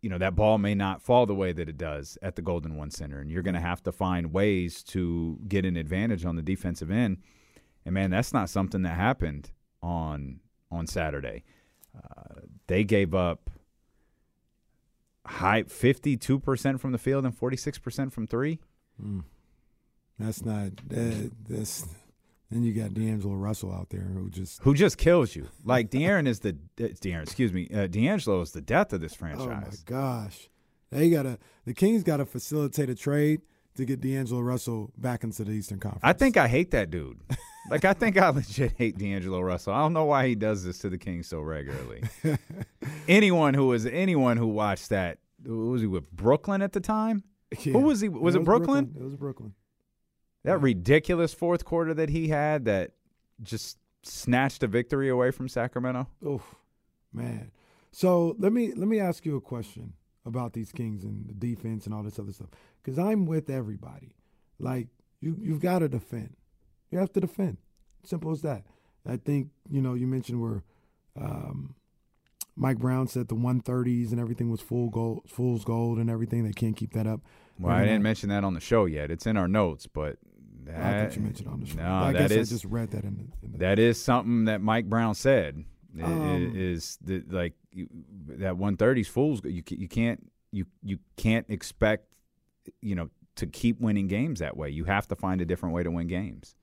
[0.01, 2.75] you know, that ball may not fall the way that it does at the Golden
[2.75, 6.35] One Center, and you're going to have to find ways to get an advantage on
[6.35, 7.17] the defensive end.
[7.85, 11.43] And man, that's not something that happened on on Saturday.
[11.95, 13.49] Uh, they gave up
[15.29, 18.59] high 52% from the field and 46% from three.
[19.01, 19.23] Mm.
[20.17, 21.85] That's not that, that's.
[22.51, 25.49] Then you got D'Angelo Russell out there who just Who just kills you?
[25.63, 29.45] Like De'Aaron is the De'Aaron, excuse me, uh, D'Angelo is the death of this franchise.
[29.89, 30.49] oh my gosh,
[30.89, 33.41] they gotta the Kings gotta facilitate a trade
[33.75, 36.01] to get D'Angelo Russell back into the Eastern Conference.
[36.03, 37.19] I think I hate that dude.
[37.69, 39.73] like I think I legit hate D'Angelo Russell.
[39.73, 42.03] I don't know why he does this to the Kings so regularly.
[43.07, 47.23] anyone who was anyone who watched that who was he with Brooklyn at the time?
[47.63, 47.73] Yeah.
[47.73, 48.09] Who was he?
[48.09, 48.93] Was it, Brooklyn?
[48.95, 49.53] It was Brooklyn.
[50.43, 52.91] That ridiculous fourth quarter that he had that
[53.41, 56.07] just snatched a victory away from Sacramento.
[56.25, 56.41] Oh,
[57.13, 57.51] man.
[57.91, 59.93] So let me let me ask you a question.
[60.25, 62.49] about these Kings and the defense and all this other stuff.
[62.81, 64.15] Because I'm with everybody.
[64.59, 64.87] Like
[65.21, 66.35] you, you've got to defend.
[66.91, 67.57] You have to defend.
[68.03, 68.63] Simple as that.
[69.05, 70.63] I think you know you mentioned where
[71.19, 71.75] um,
[72.55, 76.43] Mike Brown said the 130s and everything was full gold, fool's gold and everything.
[76.43, 77.21] They can't keep that up.
[77.59, 79.11] Well, I didn't mention that on the show yet.
[79.11, 80.17] It's in our notes, but
[80.65, 81.75] that, I thought you mentioned on the show.
[81.77, 84.01] No, I that guess is I just read that in the, in the that is
[84.01, 85.63] something that Mike Brown said.
[85.97, 87.53] i- i- Um, is that like
[88.27, 89.41] that 130s fools?
[89.43, 92.05] You you can't you you can't expect
[92.81, 94.69] you know to keep winning games that way.
[94.69, 96.55] You have to find a different way to win games.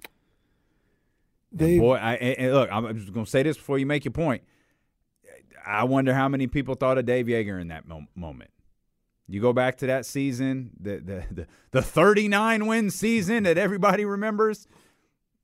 [1.53, 2.69] They- boy, I and- look.
[2.73, 4.43] I'm just gonna say this before you make your point.
[5.67, 8.51] I wonder how many people thought of Dave Joerger in that mo- moment.
[9.29, 14.05] You go back to that season, the the the, the 39 win season that everybody
[14.05, 14.69] remembers.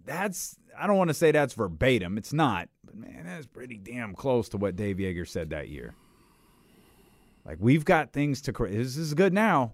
[0.04, 2.16] That's I don't want to say that's verbatim.
[2.18, 5.94] It's not, but man, that's pretty damn close to what Dave Joerger said that year.
[7.44, 8.74] Like we've got things to correct.
[8.74, 9.72] This is good now.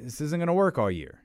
[0.00, 1.20] This isn't going to work all year.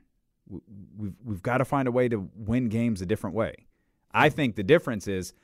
[0.48, 0.60] We-
[0.96, 3.66] We've we've got to find a way to win games a different way.
[4.14, 5.34] I think the difference is,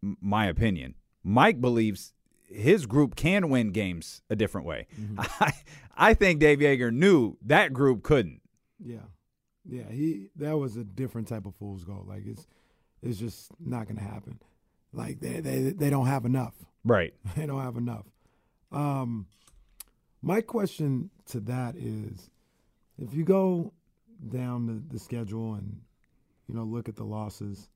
[0.00, 0.94] my opinion.
[1.24, 2.12] Mike believes
[2.46, 4.86] his group can win games a different way.
[5.18, 5.52] I
[5.96, 8.40] I think Dave Joerger knew that group couldn't.
[8.78, 9.06] Yeah,
[9.64, 9.90] yeah.
[9.90, 12.04] He that was a different type of fool's goal.
[12.06, 12.46] Like it's
[13.02, 14.38] it's just not going to happen.
[14.92, 16.54] Like they they they don't have enough.
[16.84, 17.14] Right.
[17.36, 18.06] They don't have enough.
[18.70, 19.26] Um,
[20.22, 22.30] my question to that is,
[22.98, 23.72] if you go
[24.28, 25.80] down the, the schedule and
[26.48, 27.68] you know look at the losses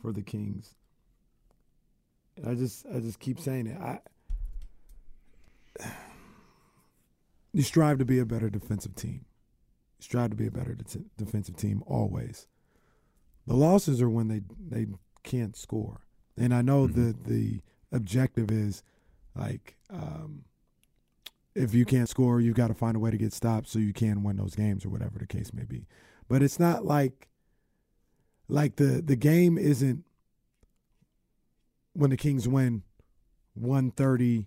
[0.00, 0.74] for the Kings,
[2.46, 3.78] I just I just keep saying it.
[3.80, 4.00] I
[7.52, 9.24] you strive to be a better defensive team.
[9.98, 12.46] You strive to be a better de- defensive team always.
[13.46, 14.86] The losses are when they they
[15.22, 16.00] can't score,
[16.36, 17.60] and I know the the
[17.92, 18.82] objective is
[19.34, 20.44] like um,
[21.54, 23.92] if you can't score, you've got to find a way to get stopped so you
[23.92, 25.86] can win those games or whatever the case may be.
[26.28, 27.28] But it's not like
[28.48, 30.04] like the the game isn't
[31.92, 32.84] when the Kings win
[33.54, 34.46] 130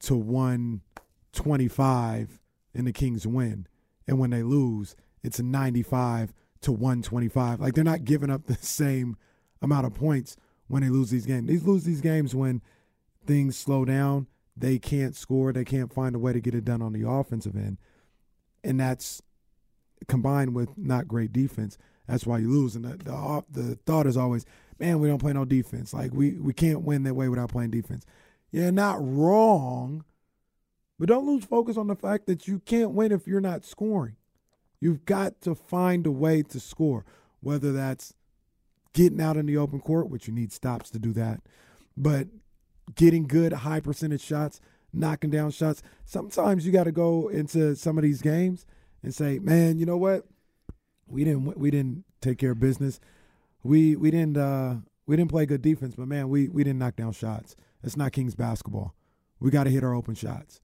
[0.00, 2.40] to 125
[2.74, 3.66] and the Kings win.
[4.06, 7.60] And when they lose, it's a 95 to 125.
[7.60, 9.16] Like they're not giving up the same
[9.62, 10.36] amount of points
[10.68, 11.48] when they lose these games.
[11.48, 12.62] They lose these games when
[13.26, 14.26] things slow down,
[14.56, 17.56] they can't score, they can't find a way to get it done on the offensive
[17.56, 17.78] end.
[18.64, 19.22] And that's
[20.08, 21.78] combined with not great defense.
[22.10, 22.74] That's why you lose.
[22.74, 24.44] And the, the, the thought is always,
[24.78, 25.94] man, we don't play no defense.
[25.94, 28.04] Like we, we can't win that way without playing defense.
[28.50, 30.04] You're not wrong,
[30.98, 34.16] but don't lose focus on the fact that you can't win if you're not scoring.
[34.80, 37.04] You've got to find a way to score,
[37.40, 38.14] whether that's
[38.92, 41.42] getting out in the open court, which you need stops to do that,
[41.96, 42.26] but
[42.96, 44.60] getting good high percentage shots,
[44.92, 45.82] knocking down shots.
[46.04, 48.66] Sometimes you got to go into some of these games
[49.02, 50.26] and say, "Man, you know what?
[51.10, 53.00] We didn't we didn't take care of business.
[53.62, 56.96] We we didn't uh we didn't play good defense, but man, we we didn't knock
[56.96, 57.56] down shots.
[57.82, 58.94] It's not Kings basketball.
[59.40, 60.60] We got to hit our open shots."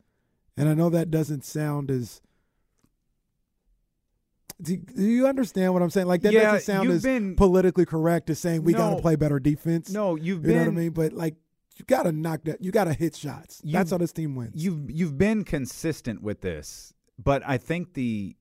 [0.57, 2.21] And I know that doesn't sound as
[4.63, 6.07] do, do you understand what I'm saying?
[6.07, 9.17] Like that Yeah, doesn't sound as been- politically correct as saying we got to play
[9.17, 9.91] better defense.
[9.91, 10.91] No, you've you know what I been- mean.
[10.93, 11.35] But like,
[11.77, 12.63] you got to knock that.
[12.63, 13.61] You got to hit shots.
[13.63, 14.53] That's how this team wins.
[14.55, 18.35] You've you've been consistent with this, but I think the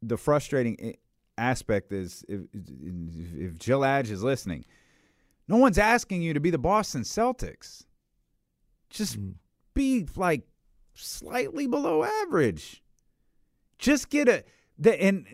[0.00, 0.94] the frustrating
[1.38, 4.64] aspect is if, if, Jill Adge is listening,
[5.48, 7.84] no one's asking you to be the Boston Celtics.
[8.90, 9.30] Just hmm.
[9.74, 10.42] be like
[10.94, 12.82] slightly below average.
[13.78, 14.44] Just get a
[14.78, 15.26] the and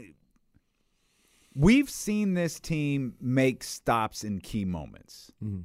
[1.55, 5.33] we've seen this team make stops in key moments.
[5.45, 5.63] Mm-hmm.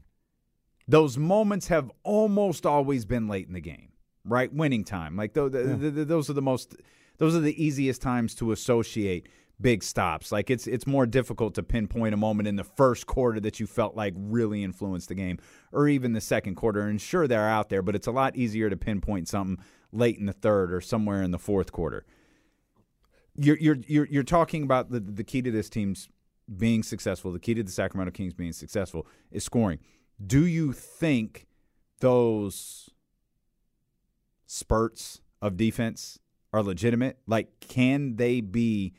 [0.88, 3.94] Those moments have almost always been late in the game,
[4.24, 4.54] right?
[4.54, 6.76] Winning time, like the, the, the- those are the most,
[7.18, 9.28] those are the easiest times to associate
[9.60, 10.32] big stops.
[10.32, 13.68] Like it's it's more difficult to pinpoint a moment in the first quarter that you
[13.68, 15.38] felt like really influenced the game,
[15.72, 16.82] or even the second quarter.
[16.82, 20.26] And sure, they're out there, but it's a lot easier to pinpoint something late in
[20.26, 22.06] the third or somewhere in the fourth quarter
[23.38, 26.08] you're you're you're you're talking about the the key to this team's
[26.58, 27.32] being successful.
[27.32, 29.80] The key to the Sacramento Kings being successful is scoring.
[30.26, 31.48] Do you think
[32.00, 32.90] those
[34.46, 36.20] spurts of defense
[36.54, 37.18] are legitimate?
[37.28, 38.94] Like, can they be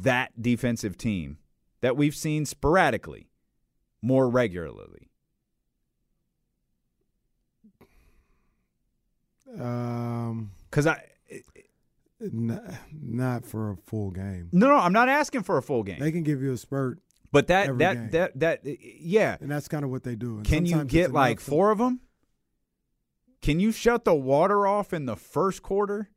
[0.00, 1.38] that defensive team
[1.80, 3.28] that we've seen sporadically
[4.00, 5.10] more regularly?
[9.58, 11.02] Um, because I
[12.22, 14.48] n- not for a full game.
[14.52, 15.98] no no I'm not asking for a full game.
[16.00, 17.00] They can give you a spurt,
[17.32, 18.10] But that that, game.
[18.12, 19.36] that that yeah.
[19.40, 20.36] and that's kind of what they do.
[20.38, 22.00] And Can you get like four of them?
[23.42, 26.08] Can you shut the water off in the first quarter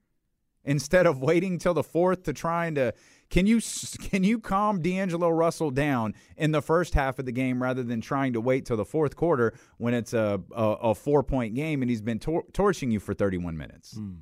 [0.63, 2.93] instead of waiting till the fourth to trying to?
[3.29, 3.59] Can you
[4.01, 8.01] can you calm D'Angelo Russell down in the first half of the game rather than
[8.01, 11.81] trying to wait till the fourth quarter when it's a a, a four point game
[11.81, 13.95] and he's been tor- torching you for 31 minutes?
[13.95, 14.19] Mm.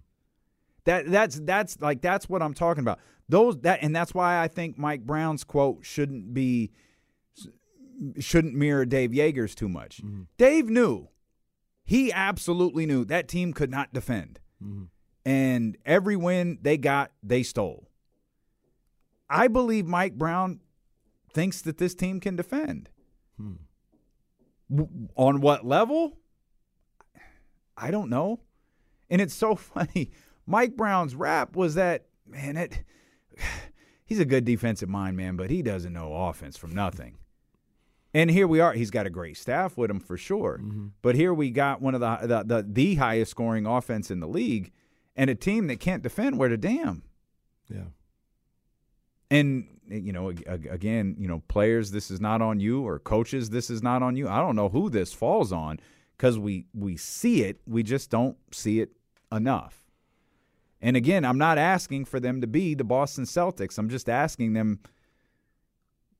[0.85, 2.99] That that's that's like that's what I'm talking about.
[3.29, 6.71] Those that and that's why I think Mike Brown's quote shouldn't be
[8.19, 10.01] shouldn't mirror Dave Joerger's too much.
[10.03, 10.23] Mm-hmm.
[10.37, 11.09] Dave knew.
[11.85, 14.39] He absolutely knew that team could not defend.
[14.63, 14.83] Mm-hmm.
[15.25, 17.89] And every win they got, they stole.
[19.33, 20.59] I believe Mike Brown
[21.33, 22.89] thinks that this team can defend.
[23.37, 23.53] Hmm.
[24.73, 26.17] W- On what level?
[27.75, 28.39] I don't know.
[29.09, 30.11] And it's so funny.
[30.45, 32.83] Mike Brown's rap was that, man, it
[34.05, 37.17] he's a good defensive mind, man, but he doesn't know offense from nothing.
[38.13, 38.73] And here we are.
[38.73, 40.61] He's got a great staff with him for sure.
[41.01, 44.27] But here we got one of the, the the the highest scoring offense in the
[44.27, 44.71] league,
[45.15, 46.37] and a team that can't defend.
[46.37, 47.01] Where to damn?
[47.67, 47.85] Yeah.
[49.31, 52.85] And eh, you know, ag- ag- again, you know, players, this is not on you,
[52.85, 54.27] or coaches, this is not on you.
[54.27, 55.79] I don't know who this falls on
[56.17, 58.91] because we we see it, we just don't see it
[59.31, 59.79] enough.
[60.81, 63.77] And again, I'm not asking for them to be the Boston Celtics.
[63.77, 64.79] I'm just asking them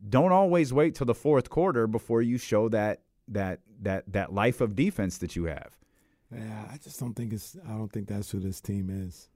[0.09, 4.61] don't always wait till the fourth quarter before you show that that that that life
[4.61, 5.77] of defense that you have.
[6.31, 7.55] Yeah, I just don't think it's.
[7.67, 9.29] I don't think that's who this team is.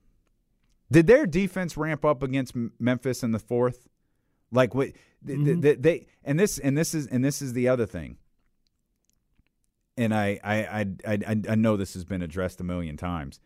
[0.92, 3.88] Did their defense ramp up against Memphis in the fourth?
[4.52, 4.94] Like what
[5.26, 5.62] th- th- Mhm.
[5.62, 8.18] th- they and this and this is and this is the other thing.
[9.98, 10.86] And I I I
[11.28, 13.40] I, I know this has been addressed a million times.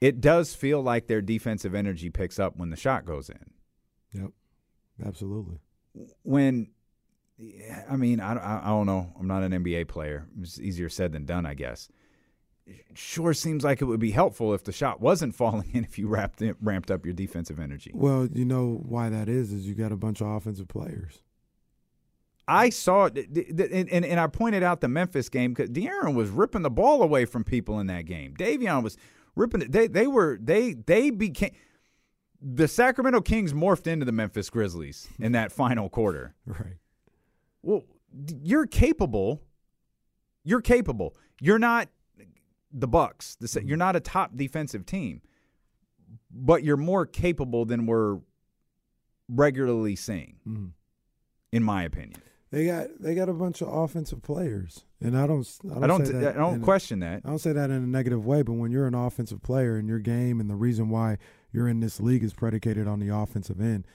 [0.00, 3.50] It does feel like their defensive energy picks up when the shot goes in.
[4.12, 4.30] Yep,
[5.04, 5.58] absolutely.
[6.22, 6.70] When
[7.88, 8.32] I mean I
[8.62, 9.12] I don't know.
[9.18, 10.26] I'm not an NBA player.
[10.40, 11.88] It's easier said than done, I guess.
[12.94, 16.08] Sure seems like it would be helpful if the shot wasn't falling in if you
[16.08, 17.90] wrapped it, ramped up your defensive energy.
[17.94, 19.52] Well, you know why that is?
[19.52, 21.22] Is you got a bunch of offensive players.
[22.50, 25.68] I saw it, th- th- and, and, and I pointed out the Memphis game because
[25.68, 28.34] De'Aaron was ripping the ball away from people in that game.
[28.38, 28.96] Davion was
[29.36, 29.72] ripping it.
[29.72, 31.50] They they were they they became
[32.40, 36.34] the Sacramento Kings morphed into the Memphis Grizzlies in that final quarter.
[36.46, 36.76] Right.
[37.62, 37.82] Well,
[38.42, 39.42] you're capable.
[40.44, 41.14] You're capable.
[41.40, 41.88] You're not
[42.72, 43.36] the Bucks.
[43.40, 45.22] The, Sa- you're not a top defensive team,
[46.30, 48.18] but you're more capable than we're
[49.28, 50.70] regularly seeing, Mhm.
[51.52, 52.20] in my opinion.
[52.50, 55.86] They got they got a bunch of offensive players, and I don't I don't I
[55.86, 57.20] don't I don't in a- question that.
[57.24, 59.86] I don't say that in a negative way, but when you're an offensive player and
[59.86, 61.18] your game and the reason why
[61.52, 63.86] you're in this league is predicated on the offensive end,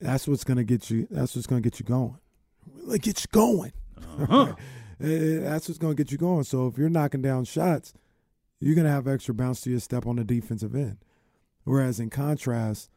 [0.00, 1.06] that's what's gonna get you.
[1.10, 2.18] That's what's gonna get you going.
[2.74, 3.72] Really get you going.
[3.96, 4.54] Uh-huh.
[5.02, 6.44] Eh, that's what's gonna get you going.
[6.44, 7.92] So if you're knocking down shots,
[8.60, 10.98] you're gonna have extra bounce to your step on the defensive end.
[11.64, 12.90] Whereas in contrast,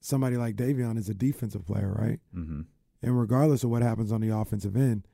[0.00, 2.20] somebody like Davion is a defensive player, right?
[2.34, 2.62] Mm-hmm.
[3.02, 5.06] And regardless of what happens on the offensive end,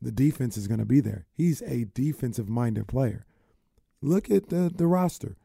[0.00, 1.26] the defense is going to be there.
[1.32, 3.24] He's a defensive minded player.
[4.02, 5.36] Look at the, the roster.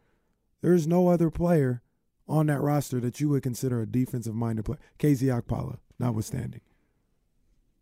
[0.62, 1.82] There's no other player
[2.28, 4.80] on that roster that you would consider a defensive minded player.
[5.00, 6.62] KZ Okpala, notwithstanding.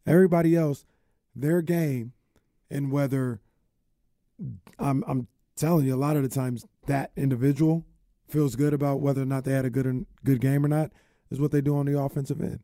[0.06, 0.86] Everybody else,
[1.36, 2.14] their game,
[2.70, 3.42] and whether
[4.80, 7.86] I'm I'm telling you, a lot of the times that individual
[8.28, 10.92] feels good about whether or not they had a good good game or not
[11.30, 12.60] is what they do on the offensive end.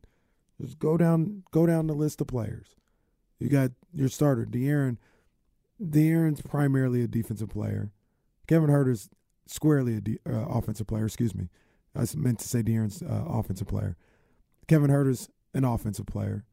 [0.60, 2.76] Just go down go down the list of players.
[3.38, 4.96] You got your starter, De'Aaron.
[5.82, 7.90] De'Aaron's primarily a defensive player.
[8.46, 9.08] Kevin Huerter's
[9.46, 11.06] squarely a de- uh, offensive player.
[11.06, 11.48] Excuse me,
[11.96, 13.96] I meant to say De'Aaron's uh, offensive player.
[14.68, 16.44] Kevin Huerter's an offensive player.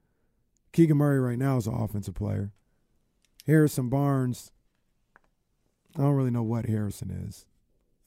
[0.74, 2.52] Keegan Murray right now is an offensive player.
[3.48, 4.52] Harrison Barnes.
[5.96, 7.46] I don't really know what Harrison is.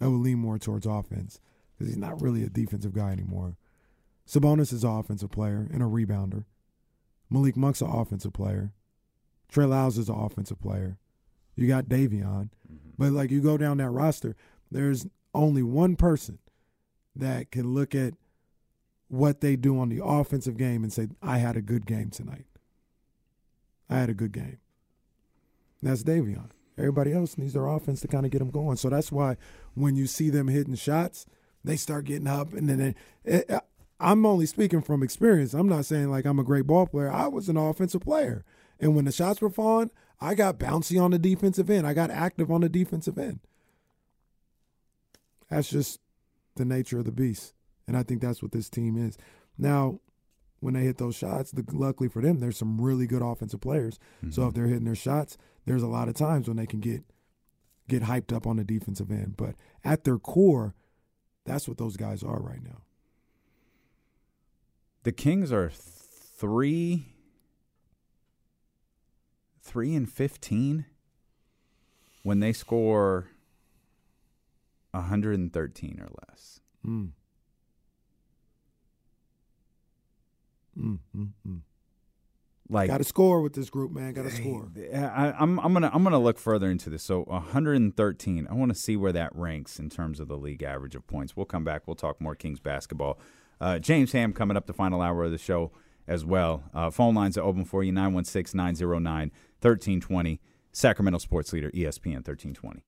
[0.01, 1.41] I would lean more towards offense
[1.73, 3.57] because he's not really a defensive guy anymore.
[4.27, 6.45] Sabonis is an offensive player and a rebounder.
[7.31, 8.73] Malik Monk's an offensive player.
[9.49, 10.99] Trey Lyles is an offensive player.
[11.57, 12.51] You got Davion.
[12.71, 12.91] Mm-hmm.
[12.99, 14.35] But like you go down that roster,
[14.71, 16.39] there's only one person
[17.15, 18.15] that can look at
[19.09, 22.47] what they do on the offensive game and say, I had a good game tonight.
[23.89, 24.59] I had a good game.
[25.85, 26.51] That's Davion.
[26.79, 28.77] Everybody else needs their offense to kind of get them going.
[28.77, 29.37] So that's why
[29.75, 31.27] when you see them hitting shots,
[31.63, 32.53] they start getting up.
[32.53, 33.61] And then it, it, eh, eh,
[34.01, 35.55] I'm only speaking from experience.
[35.55, 37.11] I'm not saying like I'm a great ball player.
[37.11, 38.45] I was an offensive player.
[38.81, 41.87] And when the shots were falling, I got bouncy on the defensive end.
[41.87, 43.41] I got active on the defensive end.
[45.49, 46.01] That's just
[46.57, 47.53] the nature of the beast.
[47.87, 49.17] And I think that's what this team is.
[49.59, 50.01] Now,
[50.65, 53.99] when they hit those shots, the, luckily for them, there's some really good offensive players.
[54.31, 55.37] So if they're hitting their shots,
[55.67, 57.05] there's a lot of times when they can get
[57.87, 59.37] get hyped up on the defensive end.
[59.37, 60.75] But at their core,
[61.45, 62.81] that's what those guys are right now.
[65.03, 67.15] The Kings are three,
[69.61, 70.87] three and fifteen
[72.23, 73.29] when they score
[74.93, 76.61] 113 or less.
[76.87, 77.11] Mm.
[80.79, 81.61] Mm, mm, mm.
[82.69, 84.15] Like got to score with this group, man.
[84.15, 84.71] Got to score.
[84.95, 87.03] I, I'm I'm gonna I'm gonna look further into this.
[87.03, 88.49] So 113.
[88.49, 91.37] I want to see where that ranks in terms of the league average of points.
[91.37, 91.83] We'll come back.
[91.87, 93.19] We'll talk more Kings basketball.
[93.61, 95.73] Uh, James Ham coming up the final hour of the show
[96.09, 96.65] as well.
[96.73, 100.41] Uh, phone lines are open for you 916 909 1320.
[100.73, 102.83] Sacramento sports leader ESPN 1320.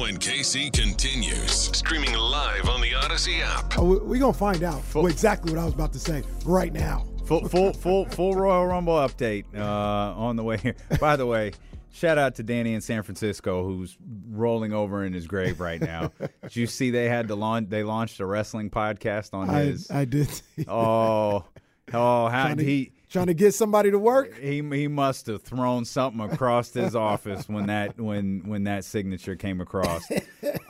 [0.00, 3.76] D'Lo and KC continues streaming live on the Audacy app.
[3.76, 7.04] Oh, We're gonna find out exactly what I was about to say right now.
[7.26, 10.74] Full full full full Royal Rumble update uh, on the way here.
[10.98, 11.52] By the way,
[11.90, 13.98] shout out to Danny in San Francisco who's
[14.30, 16.12] rolling over in his grave right now.
[16.44, 17.68] did you see they had to launch?
[17.68, 19.90] They launched a wrestling podcast on I, his.
[19.90, 20.30] I did.
[20.66, 21.44] Oh,
[21.92, 24.38] oh, how trying to, he trying to get somebody to work.
[24.38, 29.36] he he must have thrown something across his office when that when when that signature
[29.36, 30.10] came across.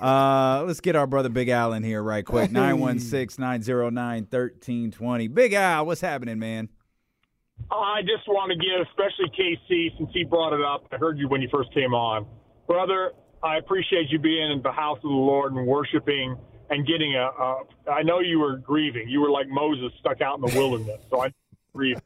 [0.01, 2.51] Uh, let's get our brother Big Al in here right quick.
[2.53, 5.35] 916-909-1320.
[5.35, 6.71] Big Al, what's happening, man?
[7.71, 10.87] I just want to give, especially KC, since he brought it up.
[10.91, 12.25] I heard you when you first came on,
[12.67, 13.13] brother.
[13.43, 16.39] I appreciate you being in the house of the Lord and worshiping
[16.71, 17.27] and getting a.
[17.27, 19.07] a I know you were grieving.
[19.09, 21.01] You were like Moses stuck out in the wilderness.
[21.11, 21.29] So I
[21.75, 21.99] grieve.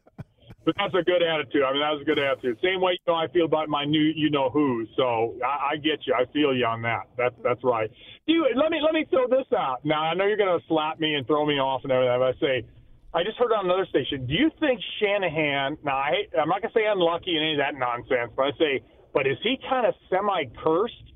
[0.65, 1.63] But that's a good attitude.
[1.63, 2.59] I mean, that was a good attitude.
[2.65, 4.87] Same way you know I feel about my new, you know who.
[4.97, 6.15] So I, I get you.
[6.15, 7.05] I feel you on that.
[7.19, 7.91] That's that's right.
[8.27, 9.85] You let me let me throw this out.
[9.85, 12.17] Now I know you're to slap me and throw me off and everything.
[12.19, 12.67] But I say,
[13.13, 14.27] I just heard on another station.
[14.27, 15.77] Do you think Shanahan?
[15.85, 18.81] Now I I'm not to say unlucky and any of that nonsense, but I say,
[19.13, 21.13] but is he kind of semi cursed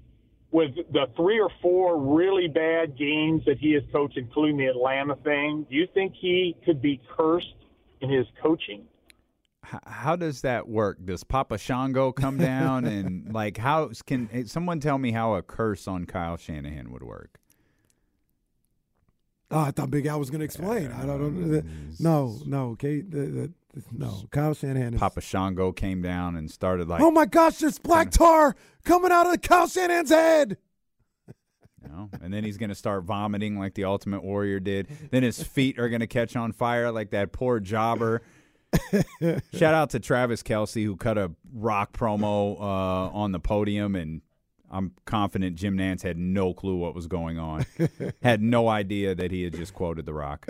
[0.51, 5.17] with the three or four really bad games that he has coached, including the Atlanta
[5.17, 5.67] thing?
[5.69, 7.47] Do you think he could be cursed
[8.01, 8.85] in his coaching?
[9.67, 10.99] H- how does that work?
[11.05, 15.43] Does Papa Shango come down and like how can eh, someone tell me how a
[15.43, 17.39] curse on Kyle Shanahan would work?
[19.51, 20.93] Oh, I thought Big Al was going to explain.
[20.93, 21.63] I don't know.
[21.99, 24.25] No, no, okay, the, the, no.
[24.31, 25.01] Kyle Shanahan is.
[25.01, 29.27] Papa Shango came down and started like oh my gosh, there's black tar coming out
[29.33, 30.59] of Kyle Shanahan's head.
[31.83, 34.89] you know, and then he's going to start vomiting like the Ultimate Warrior did.
[35.11, 38.21] Then his feet are going to catch on fire like that poor jobber.
[39.53, 44.21] Shout out to Travis Kelce who cut a rock promo uh, on the podium, and
[44.71, 47.67] I'm confident Jim Nantz had no clue what was going on.
[48.23, 50.47] had no idea that he had just quoted the rock.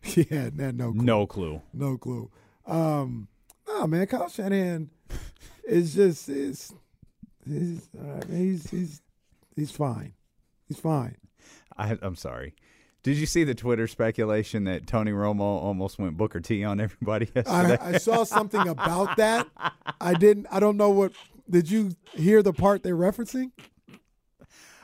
[0.00, 1.02] he had, had no clue.
[1.04, 1.62] No clue.
[1.72, 2.30] No clue.
[2.66, 3.28] Um,
[3.68, 4.90] no, man, Kyle Shanahan
[5.64, 6.72] is just is
[7.46, 9.02] he's, uh, he's he's
[9.56, 10.14] he's fine.
[10.68, 11.16] He's fine.
[11.76, 12.54] I, I'm sorry.
[13.02, 17.28] Did you see the Twitter speculation that Tony Romo almost went Booker T on everybody
[17.34, 17.78] yesterday?
[17.80, 19.46] I, I saw something about that.
[20.00, 20.46] I didn't.
[20.50, 21.12] I don't know what.
[21.48, 23.52] Did you hear the part they're referencing?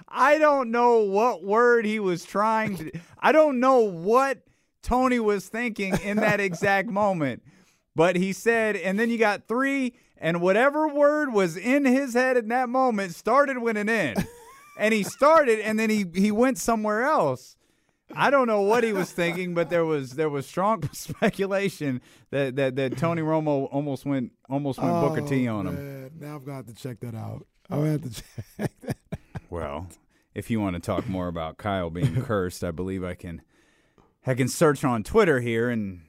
[0.09, 2.91] I don't know what word he was trying to.
[3.19, 4.39] I don't know what
[4.83, 7.43] Tony was thinking in that exact moment.
[7.95, 12.37] But he said, and then you got three, and whatever word was in his head
[12.37, 14.17] in that moment started with an N.
[14.79, 17.57] and he started, and then he he went somewhere else.
[18.15, 22.01] I don't know what he was thinking, but there was there was strong speculation
[22.31, 25.75] that that, that Tony Romo almost went almost went oh, Booker T oh, on him.
[25.75, 26.11] Man.
[26.21, 27.47] Now I've got to check that out.
[27.71, 28.11] I'm gonna have to
[28.59, 28.97] check that.
[29.51, 29.89] Well,
[30.35, 33.43] if you want to talk more about Kyle being cursed, I believe I can
[34.27, 36.03] I can search on Twitter here and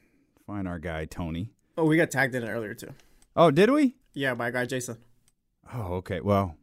[0.45, 1.51] find our guy Tony.
[1.77, 2.93] Oh, we got tagged in it earlier too.
[3.35, 3.95] Oh, did we?
[4.13, 4.97] Yeah, by guy Jason.
[5.73, 6.21] Oh, okay.
[6.21, 6.55] Well,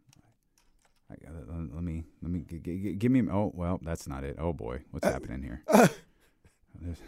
[1.11, 1.33] I, uh,
[1.75, 3.23] let me let me g- g- give me.
[3.31, 4.37] Oh, well, that's not it.
[4.39, 5.63] Oh boy, what's happening here?
[5.69, 6.99] There's-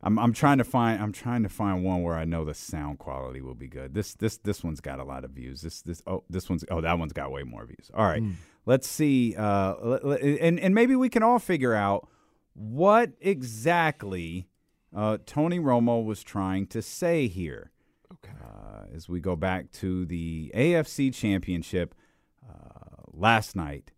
[0.00, 3.00] I'm I'm trying to find I'm trying to find one where I know the sound
[3.00, 3.94] quality will be good.
[3.94, 5.60] This this this one's got a lot of views.
[5.60, 7.90] This this oh this one's oh that one's got way more views.
[7.92, 8.22] All right,
[8.64, 9.34] let's see.
[9.36, 12.06] Uh, let- let- and and maybe we can all figure out
[12.54, 14.46] what exactly
[14.94, 17.72] uh, Tony Romo was trying to say here.
[18.12, 18.32] Okay.
[18.40, 21.94] Uh, as we go back to the AFC Championship
[22.48, 23.90] uh, last night,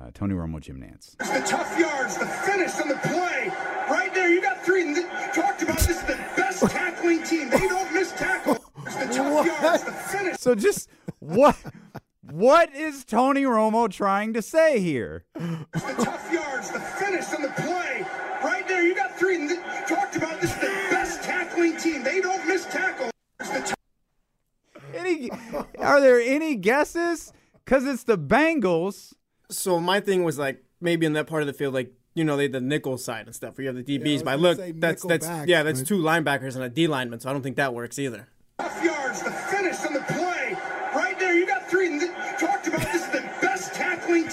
[0.00, 1.16] uh, Tony Romo, Jim Nantz.
[1.20, 3.50] It's the tough yards, the finish, and the play.
[3.90, 4.84] Right there, you got three.
[4.84, 7.50] You talked about this is the best tackling team.
[7.50, 8.58] They don't miss tackle.
[8.86, 10.38] It's the tough yards, the finish.
[10.38, 10.88] So just
[11.18, 11.56] what
[12.22, 15.24] what is Tony Romo trying to say here?
[15.34, 18.06] It's the tough yards, the finish, and the play.
[18.44, 19.38] Right there, you got three.
[19.38, 22.02] You talked about this is the best tackling team.
[22.04, 23.10] They don't miss tackle.
[25.78, 27.32] Are there any guesses?
[27.68, 29.12] Because it's the Bengals.
[29.50, 32.34] So my thing was like maybe in that part of the field, like you know,
[32.38, 34.14] they had the nickel side and stuff where you have the DBs.
[34.14, 37.20] was but look, that's that's backs, yeah, that's but- two linebackers and a D lineman.
[37.20, 38.26] So I don't think that works either.
[38.58, 39.22] Tough yards,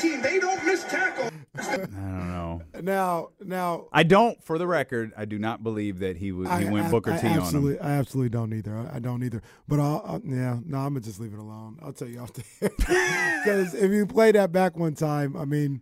[0.09, 0.21] team.
[0.21, 1.29] They don't miss tackle.
[1.57, 1.91] I don't
[2.27, 2.61] know.
[2.81, 6.53] Now, now I don't, for the record, I do not believe that he was, he
[6.53, 7.79] I, went I- Booker I T on absolutely, him.
[7.81, 8.77] I absolutely don't either.
[8.77, 9.41] I, I don't either.
[9.67, 11.79] But I'll, I'll, yeah, no, I'm gonna just leave it alone.
[11.81, 15.81] I'll tell you off the because if you play that back one time, I mean,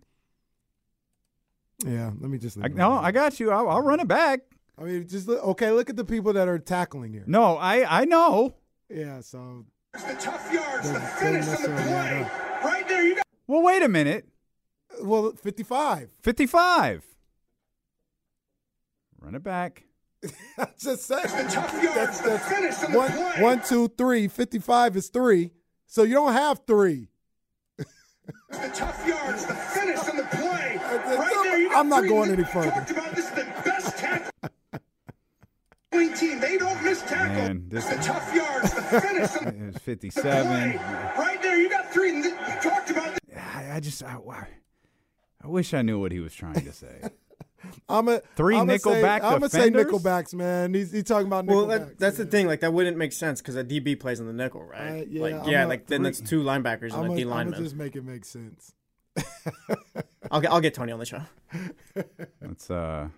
[1.86, 2.58] yeah, let me just.
[2.58, 3.06] Leave I, it no, alone.
[3.06, 3.52] I got you.
[3.52, 4.42] I'll, I'll run it back.
[4.78, 5.72] I mean, just look, okay.
[5.72, 7.24] Look at the people that are tackling here.
[7.28, 8.56] No, I I know.
[8.90, 12.28] Yeah, so The tough yards, the finish and doesn't the play.
[12.64, 14.28] Right there, you got Well, wait a minute.
[15.02, 16.10] well, 55.
[16.22, 17.04] 55.
[19.20, 19.84] Run it back.
[20.80, 23.42] just say the tough yards, the finish and the play.
[23.42, 24.30] one, two, three.
[24.30, 25.52] 55 is three,
[25.86, 27.10] so you don't have three.
[28.26, 30.80] The tough yards, the finish and the play.
[30.94, 32.70] Right there, you got I'm not going any further.
[32.70, 34.54] Talked about this is the best tackling
[36.16, 36.40] team.
[36.40, 37.36] They don't miss tackle.
[37.36, 40.48] Man, this the tough yards, the finish and the it was 57.
[40.48, 40.78] play.
[41.18, 42.16] Right there, you got three.
[42.16, 42.32] You
[42.62, 43.20] talked about this.
[43.74, 44.18] I, I just I,
[45.44, 47.02] I wish I knew what he was trying to say.
[47.90, 49.70] I'm a Three I'm Nickelback I'm gonna say?
[49.72, 50.74] Nickelbacks, man.
[50.74, 51.70] He's, he's talking about Well, Nickelbacks.
[51.88, 52.46] that, that's the thing.
[52.46, 55.02] Like that wouldn't make sense because a DB plays in the nickel, right?
[55.02, 57.16] Uh, yeah, like I'm yeah, a like then three- that's two linebackers I'm and a
[57.16, 57.64] D gonna lineman.
[57.64, 58.74] just make it make sense.
[60.32, 61.22] I'll get I'll get Tony on the show.
[62.42, 63.10] Let's uh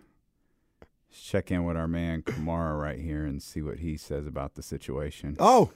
[1.09, 4.55] let's check in with our man Kamara right here and see what he says about
[4.55, 5.35] the situation.
[5.39, 5.71] Oh,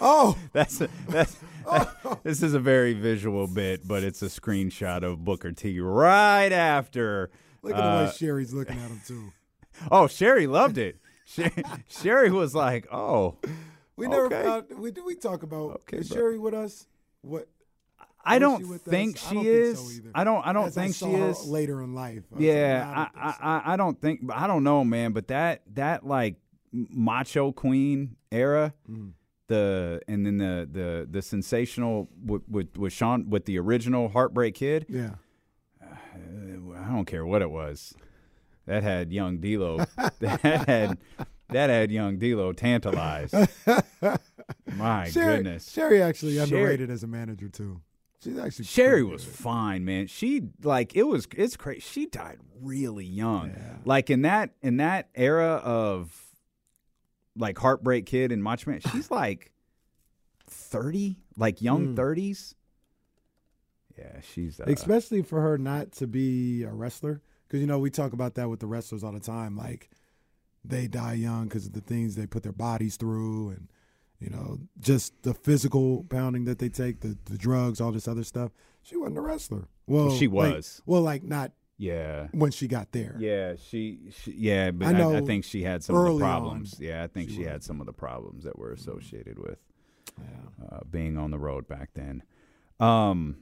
[0.00, 1.36] oh, That's a, that's
[1.66, 6.50] that- this is a very visual bit, but it's a screenshot of Booker T right
[6.52, 7.30] after.
[7.62, 9.32] look at the uh, way Sherri's looking at him too.
[9.90, 10.96] oh, Sherri loved it.
[11.26, 11.50] Sher-
[11.88, 13.36] Sherri was like, "Oh,
[13.96, 14.42] We never Okay.
[14.42, 14.64] found.
[14.78, 16.16] We did we talk about Okay, is bro.
[16.16, 16.86] Sherri with us?
[17.20, 17.48] What?
[18.24, 18.90] I don't she with us?
[18.90, 19.80] think I she don't is.
[19.90, 20.10] Think so.
[20.14, 20.46] I don't.
[20.46, 21.46] I don't As think saw she is.
[21.46, 22.22] later in life.
[22.32, 24.20] I like, Yeah, I don't I, I, I, I don't think.
[24.34, 25.12] I don't know, man.
[25.12, 26.36] But that that like
[26.72, 29.12] macho queen era, Mm.
[29.48, 34.54] The and then the the the sensational with with, with Shawn with the original Heartbreak
[34.54, 34.86] Kid.
[34.88, 35.14] Yeah.
[35.82, 35.86] Uh,
[36.76, 37.94] I don't care what it was.
[38.66, 39.78] That had young D'Lo.
[40.20, 40.98] that had
[41.48, 43.34] that had young D'Lo tantalized.
[44.76, 47.80] My Sherri, goodness, Sherri actually Sherri- underrated as a manager too.
[48.22, 49.34] She's actually Sherri was good.
[49.34, 50.06] fine, man.
[50.08, 51.80] She like it was it's crazy.
[51.80, 53.54] She died really young.
[53.84, 56.27] Like in that in that era of
[57.38, 59.52] like Heartbreak Kid and Macho Man, she's like
[60.48, 61.96] 30, like young Mm.
[61.96, 62.54] 30s.
[63.96, 67.90] Yeah, she's uh, especially for her not to be a wrestler because you know we
[67.90, 69.90] talk about that with the wrestlers all the time like
[70.64, 73.68] they die young because of the things they put their bodies through and
[74.20, 78.22] you know just the physical pounding that they take the, the drugs all this other
[78.22, 80.80] stuff she wasn't a wrestler well She like- was.
[80.86, 82.26] well like not yeah.
[82.32, 85.82] when she got there Yeah, she, she yeah, but I I, I, think she had
[85.82, 86.76] some of the on problems.
[86.78, 87.42] yeah, I think she she.
[87.42, 87.50] Mm-hmm.
[87.50, 89.58] had some of the problems that were associated with
[90.70, 92.22] uh, being on the road back then.
[92.80, 93.38] Um,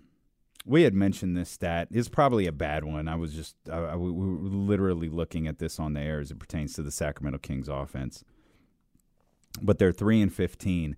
[0.64, 1.88] we had mentioned this stat.
[1.90, 3.08] It's probably a bad one.
[3.08, 6.20] I was just I, I- we we were literally looking at this on the air
[6.20, 8.24] as it pertains to the Sacramento Kings offense.
[9.62, 10.96] But they're three and fifteen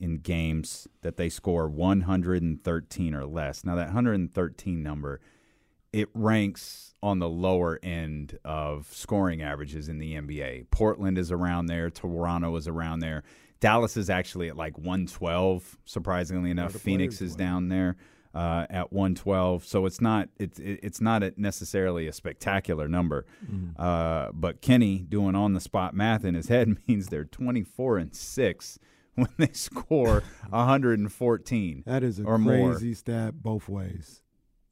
[0.00, 3.64] in games that they score 113 or less.
[3.64, 5.20] Now that 113 number
[5.92, 10.70] it ranks on the lower end of scoring averages in the NBA.
[10.70, 13.22] Portland is around there, Toronto is around there.
[13.60, 16.72] Dallas is actually at like 112, surprisingly enough.
[16.72, 17.96] Phoenix is down there
[18.34, 19.64] uh, at 112.
[19.64, 23.26] So it's not it's it's not a necessarily a spectacular number.
[23.44, 23.80] Mm-hmm.
[23.80, 28.14] Uh, but Kenny doing on the spot math in his head means they're 24 and
[28.14, 28.78] 6
[29.14, 32.94] when they score 114 that is a or crazy more.
[32.94, 34.22] stat both ways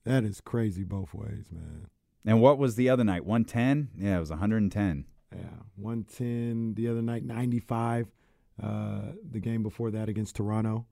[0.06, 1.86] that is crazy both ways man
[2.24, 3.24] And what was the other night?
[3.24, 3.90] 110?
[3.96, 5.04] Yeah, it was 110.
[5.34, 5.40] yeah
[5.76, 8.10] 110 the other night 95
[8.62, 9.00] uh
[9.30, 10.86] the game before that against toronto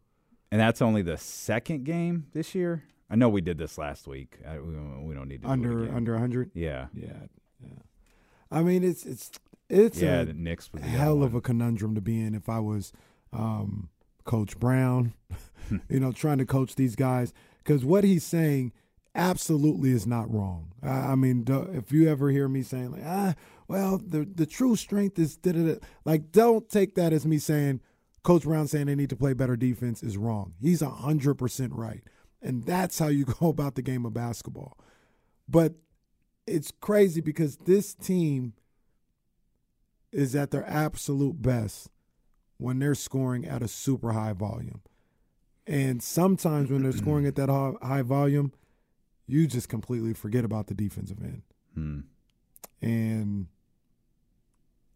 [0.52, 2.84] And that's only the second game this year.
[3.10, 4.38] I know we did this last week.
[4.48, 7.26] I, we, don't- we don't need to do it under under 100 Yeah, Yeah,
[7.62, 7.82] yeah.
[8.50, 9.30] I mean, it's it's
[9.68, 10.20] it's yeah.
[10.20, 12.34] a the Knicks was the hell of a conundrum to be in.
[12.34, 12.92] If I was
[13.32, 13.88] um,
[14.24, 15.14] Coach Brown,
[15.88, 18.72] you know, trying to coach these guys, because what he's saying
[19.14, 20.72] absolutely is not wrong.
[20.82, 23.34] I, mean, if you ever hear me saying like, ah,
[23.68, 27.38] well, the the true strength is da da da, like, don't take that as me
[27.38, 27.80] saying
[28.22, 30.54] Coach Brown saying they need to play better defense is wrong.
[30.60, 32.02] He's hundred percent right,
[32.42, 34.78] and that's how you go about the game of basketball.
[35.48, 35.74] But
[36.46, 38.54] it's crazy because this team
[40.12, 41.88] is at their absolute best
[42.58, 44.80] when they're scoring at a super high volume.
[45.66, 47.48] And sometimes when they're scoring at that
[47.82, 48.52] high volume,
[49.26, 51.42] you just completely forget about the defensive end.
[51.74, 52.00] Hmm.
[52.82, 53.46] And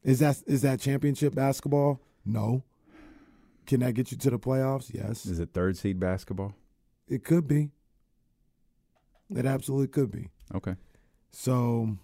[0.02, 2.00] is that is that championship basketball?
[2.24, 2.64] No.
[3.66, 4.92] Can that get you to the playoffs?
[4.92, 5.26] Yes.
[5.26, 6.54] Is it third seed basketball?
[7.08, 7.70] It could be.
[9.34, 10.30] It absolutely could be.
[10.54, 10.76] Okay.
[11.30, 11.96] So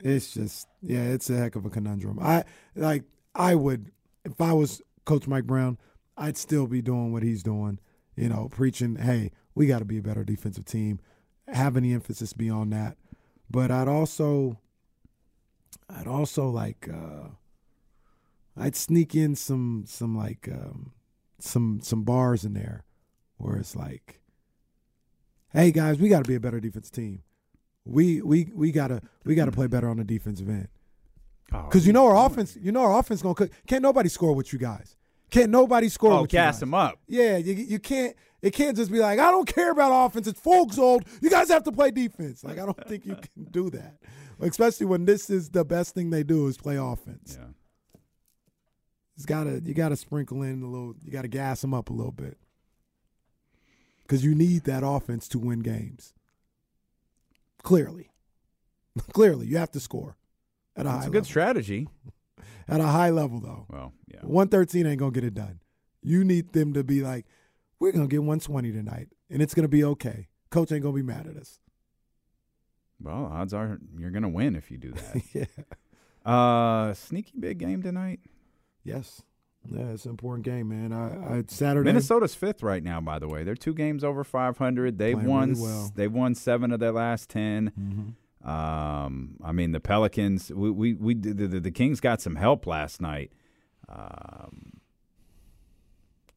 [0.00, 2.18] it's just yeah, it's a heck of a conundrum.
[2.20, 3.90] I like I would
[4.24, 5.78] if I was Coach Mike Brown,
[6.16, 7.78] I'd still be doing what he's doing,
[8.16, 11.00] you know, preaching, hey, we got to be a better defensive team,
[11.48, 12.96] having any emphasis beyond that.
[13.50, 14.58] But I'd also
[15.88, 17.28] I'd also like uh
[18.56, 20.92] I'd sneak in some some like um
[21.38, 22.84] some some bars in there
[23.38, 24.20] where it's like
[25.52, 27.22] hey guys, we got to be a better defense team.
[27.84, 30.68] We we we gotta we gotta play better on the defensive end.
[31.52, 33.50] Oh, Because you know our offense, you know our offense gonna cook.
[33.66, 34.96] Can't nobody score with you guys.
[35.30, 36.60] Can't nobody score Oh, with gas you guys.
[36.60, 36.98] them up.
[37.08, 38.14] Yeah, you, you can't.
[38.42, 40.26] It can't just be like I don't care about offense.
[40.26, 41.04] It's folks old.
[41.20, 42.42] You guys have to play defense.
[42.44, 43.98] Like I don't think you can do that,
[44.40, 47.38] especially when this is the best thing they do is play offense.
[47.40, 47.46] Yeah.
[49.16, 50.94] It's gotta you gotta sprinkle in a little.
[51.04, 52.36] You gotta gas them up a little bit
[54.02, 56.12] because you need that offense to win games.
[57.62, 58.10] Clearly,
[59.12, 60.16] clearly you have to score
[60.74, 61.24] at a It's high a good level.
[61.26, 61.88] strategy.
[62.68, 63.66] At a high level, though.
[63.68, 64.20] Well, yeah.
[64.22, 65.60] 113 ain't going to get it done.
[66.00, 67.26] You need them to be like,
[67.82, 70.28] we're going to get 120 tonight, and it's going to be okay.
[70.50, 71.58] Coach ain't going to be mad at us.
[73.00, 75.22] Well, odds are you're going to win if you do that.
[75.34, 75.44] yeah.
[76.32, 78.20] Uh, sneaky big game tonight.
[78.84, 79.22] Yes.
[79.68, 80.92] Yeah, it's an important game, man.
[80.92, 81.84] I, I Saturday.
[81.88, 83.00] Minnesota's fifth right now.
[83.00, 84.98] By the way, they're two games over 500.
[84.98, 85.48] They've Playing won.
[85.50, 85.92] really well.
[85.94, 88.48] They've won seven of their last 10 Mhm.
[88.48, 90.52] Um, I mean the Pelicans.
[90.52, 93.32] We we, we the, the, the Kings got some help last night.
[93.88, 94.80] Um,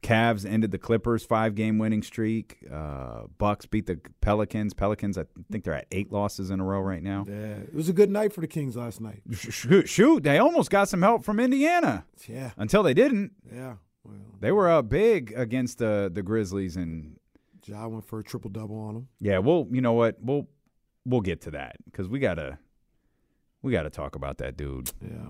[0.06, 2.58] Cavs ended the Clippers five game winning streak.
[2.72, 4.74] Uh, Bucks beat the Pelicans.
[4.74, 7.26] Pelicans, I think they're at eight losses in a row right now.
[7.28, 9.22] Yeah, it was a good night for the Kings last night.
[9.34, 12.06] Shoot, shoot, they almost got some help from Indiana.
[12.28, 12.51] Yeah.
[12.58, 13.32] Until they didn't.
[13.51, 13.76] Yeah.
[14.03, 17.18] Well, They were up big against the the Grizzlies and
[17.66, 19.08] Ja went for a triple double on them.
[19.20, 20.47] yeah, we'll you know what we'll
[21.06, 22.60] we'll get to that because we gotta
[23.64, 24.91] we gotta talk about that dude.
[25.01, 25.30] Yeah.